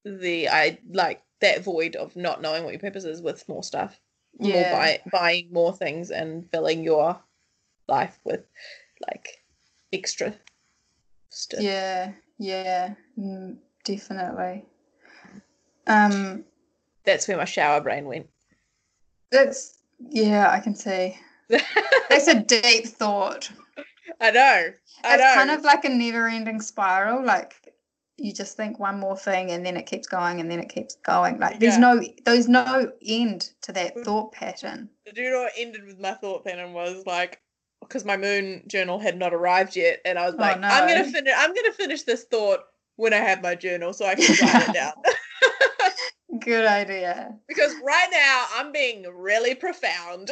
[0.04, 3.98] the I like that void of not knowing what your purpose is with more stuff.
[4.38, 4.52] Yeah.
[4.52, 7.18] More buy, buying more things and filling your
[7.88, 8.44] life with
[9.10, 9.42] like
[9.94, 10.34] extra
[11.38, 11.60] stuff.
[11.60, 12.94] Yeah, yeah.
[13.18, 13.58] Mm
[13.88, 14.64] definitely.
[15.86, 16.44] Um,
[17.04, 18.28] that's where my shower brain went.
[19.32, 21.16] That's yeah, I can see.
[21.48, 23.50] that's a deep thought.
[24.20, 24.72] I know.
[25.04, 25.34] I it's know.
[25.34, 27.24] kind of like a never-ending spiral.
[27.24, 27.74] Like
[28.18, 30.96] you just think one more thing, and then it keeps going, and then it keeps
[30.96, 31.38] going.
[31.38, 31.94] Like there's yeah.
[31.94, 34.90] no there's no end to that thought pattern.
[35.14, 37.40] Do you know what ended with my thought pattern was like
[37.80, 40.68] because my moon journal had not arrived yet, and I was oh, like, oh, no.
[40.68, 41.32] I'm gonna finish.
[41.36, 42.60] I'm gonna finish this thought
[42.96, 44.92] when I have my journal so I can write it down.
[46.40, 47.34] Good idea.
[47.48, 50.30] Because right now I'm being really profound.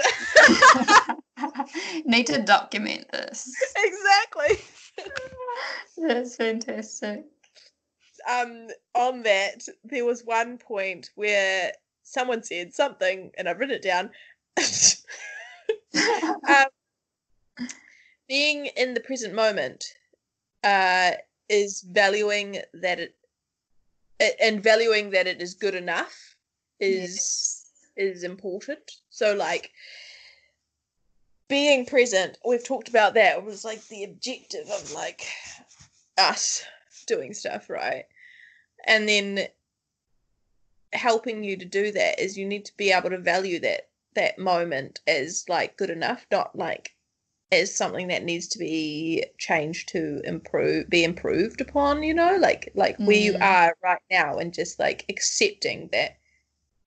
[2.04, 3.50] Need to document this.
[3.76, 4.64] Exactly.
[5.96, 7.24] That's fantastic.
[8.28, 11.72] Um, on that, there was one point where
[12.02, 14.10] someone said something, and I've written it down.
[16.48, 16.66] um,
[18.28, 19.84] being in the present moment
[20.64, 21.12] uh,
[21.48, 23.14] is valuing that it
[24.40, 26.36] and valuing that it is good enough
[26.80, 27.64] is
[27.96, 28.14] yes.
[28.14, 28.92] is important.
[29.10, 29.70] So like
[31.48, 33.38] being present, we've talked about that.
[33.38, 35.22] It was like the objective of like
[36.18, 36.64] us
[37.06, 38.04] doing stuff, right?
[38.86, 39.46] And then
[40.92, 44.38] helping you to do that is you need to be able to value that that
[44.38, 46.95] moment as like good enough, not like
[47.50, 52.70] is something that needs to be changed to improve be improved upon you know like
[52.74, 53.06] like mm.
[53.06, 53.42] where you mm.
[53.42, 56.16] are right now and just like accepting that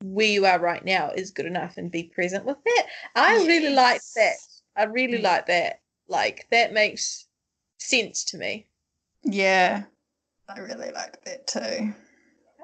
[0.02, 2.86] where you are right now is good enough and be present with that
[3.16, 3.48] i yes.
[3.48, 4.36] really like that
[4.76, 5.24] i really mm.
[5.24, 7.28] like that like that makes
[7.78, 8.68] sense to me
[9.24, 9.84] yeah
[10.50, 11.94] i really like that too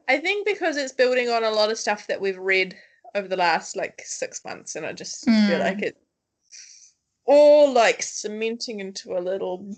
[0.10, 2.76] i think because it's building on a lot of stuff that we've read
[3.16, 5.48] over the last like six months and i just mm.
[5.48, 5.98] feel like it
[7.26, 9.76] all like cementing into a little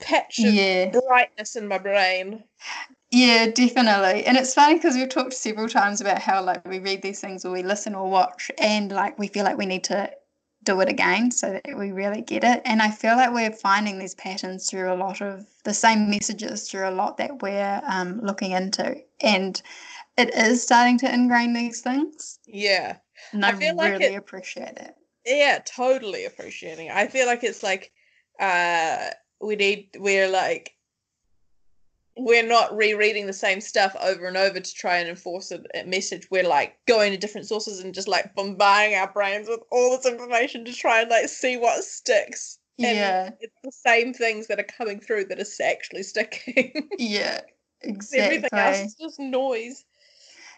[0.00, 0.90] patch of yeah.
[0.90, 2.44] brightness in my brain.
[3.10, 4.26] Yeah, definitely.
[4.26, 7.44] And it's funny because we've talked several times about how like we read these things
[7.44, 10.10] or we listen or watch and like we feel like we need to
[10.64, 12.62] do it again so that we really get it.
[12.64, 16.68] And I feel like we're finding these patterns through a lot of the same messages
[16.68, 18.96] through a lot that we're um, looking into.
[19.20, 19.60] And
[20.16, 22.38] it is starting to ingrain these things.
[22.46, 22.96] Yeah.
[23.32, 24.94] And I, I feel really like it, appreciate it.
[25.26, 26.94] Yeah, totally appreciating it.
[26.94, 27.92] I feel like it's like
[28.40, 29.10] uh
[29.40, 30.74] we need we're like
[32.16, 35.84] we're not rereading the same stuff over and over to try and enforce a, a,
[35.84, 36.28] message.
[36.30, 40.06] We're like going to different sources and just like bombarding our brains with all this
[40.06, 42.58] information to try and like see what sticks.
[42.78, 43.30] And yeah.
[43.40, 46.88] It's the same things that are coming through that are actually sticking.
[46.98, 47.40] yeah,
[47.82, 48.36] exactly.
[48.36, 49.84] Everything else is just noise.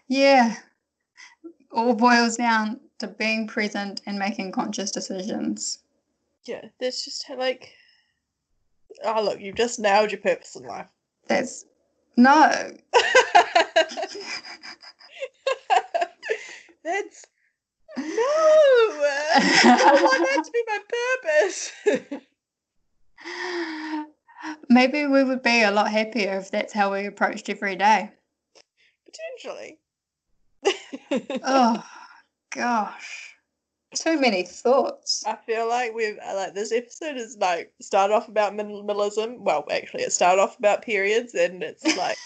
[0.09, 0.57] Yeah.
[1.73, 5.79] All boils down to being present and making conscious decisions.
[6.45, 7.71] Yeah, there's just like,
[9.05, 10.89] oh, look, you've just nailed your purpose in life.
[11.27, 11.65] That's
[12.17, 12.51] no.
[16.85, 17.27] That's
[17.97, 18.05] no.
[19.35, 20.81] I want that to be my
[21.25, 21.73] purpose.
[24.69, 28.13] Maybe we would be a lot happier if that's how we approached every day.
[29.05, 29.79] Potentially.
[31.43, 31.85] oh
[32.57, 33.35] gosh
[33.95, 35.25] So many thoughts.
[35.27, 39.39] I feel like we've uh, like this episode is like started off about minimalism.
[39.39, 42.19] Well, actually, it started off about periods, and it's like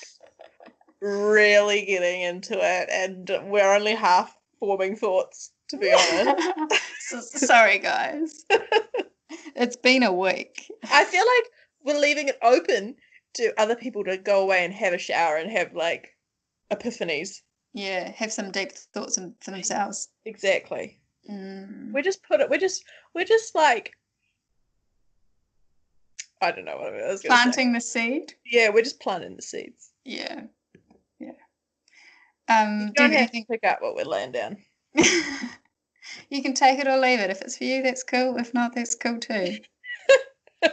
[1.00, 7.38] really getting into it, and we're only half forming thoughts, to be honest.
[7.38, 8.44] Sorry, guys.
[9.54, 10.70] it's been a week.
[10.90, 11.50] I feel like
[11.84, 12.96] we're leaving it open
[13.34, 16.16] to other people to go away and have a shower and have like
[16.72, 17.42] epiphanies.
[17.72, 20.08] Yeah, have some deep thoughts for themselves.
[20.24, 20.98] Exactly.
[21.28, 21.92] Mm.
[21.92, 22.50] We just put it.
[22.50, 23.92] We're just we're just like
[26.42, 27.74] I don't know what I was planting say.
[27.74, 28.34] the seed.
[28.46, 29.90] Yeah, we're just planting the seeds.
[30.04, 30.42] Yeah,
[31.18, 31.32] yeah.
[32.48, 34.56] Um, you don't do have to pick up what we're laying down.
[34.94, 37.30] you can take it or leave it.
[37.30, 38.38] If it's for you, that's cool.
[38.38, 39.58] If not, that's cool too.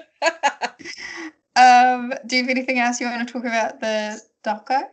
[1.55, 4.83] um, do you have anything else you want to talk about the doco?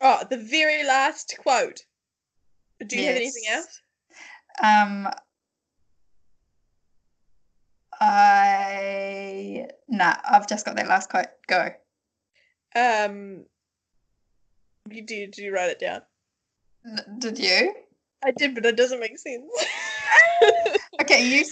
[0.00, 1.80] Oh, the very last quote.
[2.84, 3.12] Do you yes.
[3.12, 3.80] have anything else?
[4.62, 5.08] Um,
[8.00, 11.26] I nah, I've just got that last quote.
[11.46, 11.70] Go.
[12.76, 13.44] Um,
[14.90, 16.02] you did, did you write it down?
[16.86, 17.74] N- did you?
[18.24, 19.44] I did, but it doesn't make sense.
[21.02, 21.44] okay, you.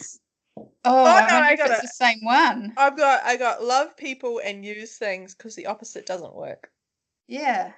[0.57, 1.83] Oh, oh I no, I got it's it.
[1.83, 2.73] the same one.
[2.77, 6.71] I've got I got love people and use things because the opposite doesn't work.
[7.29, 7.73] Yeah,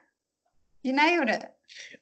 [0.82, 1.44] you nailed it.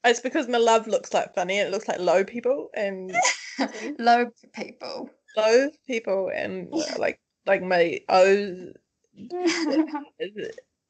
[0.05, 1.59] It's because my love looks like funny.
[1.59, 3.15] It looks like low people and
[3.99, 5.11] low people.
[5.37, 8.73] Low people and uh, like like my oh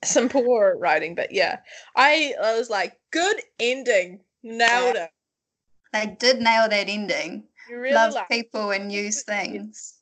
[0.04, 1.58] some poor writing, but yeah,
[1.96, 5.04] I, I was like, good ending, nailed yeah.
[5.04, 5.10] it.
[5.92, 7.44] They did nail that ending.
[7.70, 9.94] Really Love people and use things.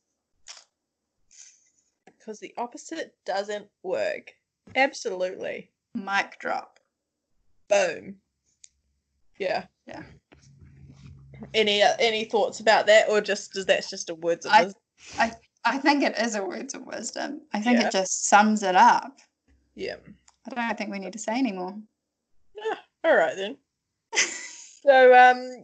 [2.06, 4.32] Because the opposite doesn't work.
[4.74, 5.70] Absolutely.
[5.94, 6.78] Mic drop.
[7.68, 8.16] Boom.
[9.40, 9.64] Yeah.
[9.86, 10.02] Yeah.
[11.54, 14.64] Any uh, any thoughts about that, or just is that's just a words of I,
[14.64, 14.82] wisdom?
[15.18, 15.32] I
[15.64, 17.40] I think it is a words of wisdom.
[17.52, 17.88] I think yeah.
[17.88, 19.18] it just sums it up.
[19.74, 19.96] Yeah.
[20.46, 21.74] I don't think we need to say anymore.
[22.54, 22.76] Yeah.
[23.04, 23.56] All right then.
[24.14, 25.62] so um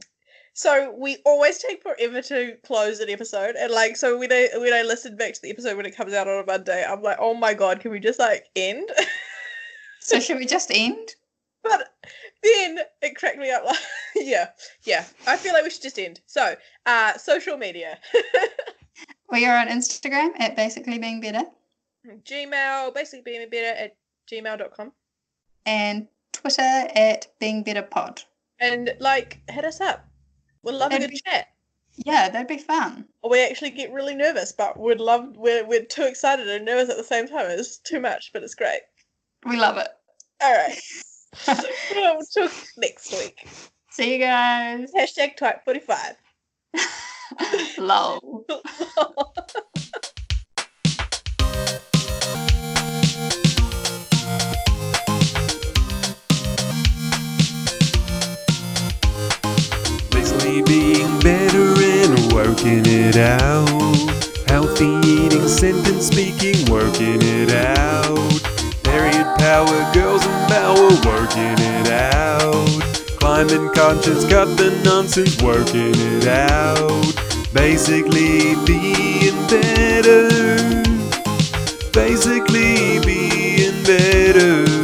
[0.55, 4.73] so we always take forever to close an episode, and like, so when I when
[4.73, 7.19] I listen back to the episode when it comes out on a Monday, I'm like,
[7.21, 8.89] oh my god, can we just like end?
[10.01, 11.11] so should we just end?
[11.69, 11.95] But
[12.43, 13.65] then it cracked me up.
[13.65, 13.79] Like,
[14.17, 14.51] yeah,
[14.85, 15.05] yeah.
[15.27, 16.21] I feel like we should just end.
[16.27, 16.55] So,
[16.87, 17.99] uh, social media.
[19.33, 21.45] we are on Instagram at basically being better.
[22.25, 23.97] Gmail, basically being better at
[24.31, 24.93] gmail.com.
[25.65, 28.23] And Twitter at being better pod.
[28.61, 30.07] And like, hit us up.
[30.63, 31.49] We'd love that'd to be, chat.
[31.97, 33.07] Yeah, that'd be fun.
[33.29, 35.37] We actually get really nervous, but we'd love.
[35.37, 37.47] We're we're too excited and nervous at the same time.
[37.51, 38.81] It's too much, but it's great.
[39.45, 39.89] We love it.
[40.43, 40.79] All right.
[41.95, 43.47] we'll talk next week.
[43.91, 44.93] See you guys.
[44.95, 46.17] Hashtag type 45.
[47.79, 48.45] Lol.
[60.11, 63.67] Basically being better and working it out.
[64.49, 68.56] Healthy eating, sentence speaking, working it out.
[69.47, 72.67] Power, girls and power, working it out.
[73.21, 77.15] Climate conscious, cut the nonsense, working it out.
[77.53, 80.83] Basically being better.
[81.93, 84.76] Basically being better.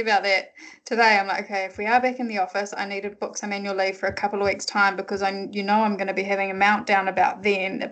[0.00, 0.52] About that
[0.84, 1.18] today.
[1.18, 3.52] I'm like, okay, if we are back in the office, I need to book some
[3.52, 6.14] annual leave for a couple of weeks' time because I, you know, I'm going to
[6.14, 7.88] be having a meltdown about then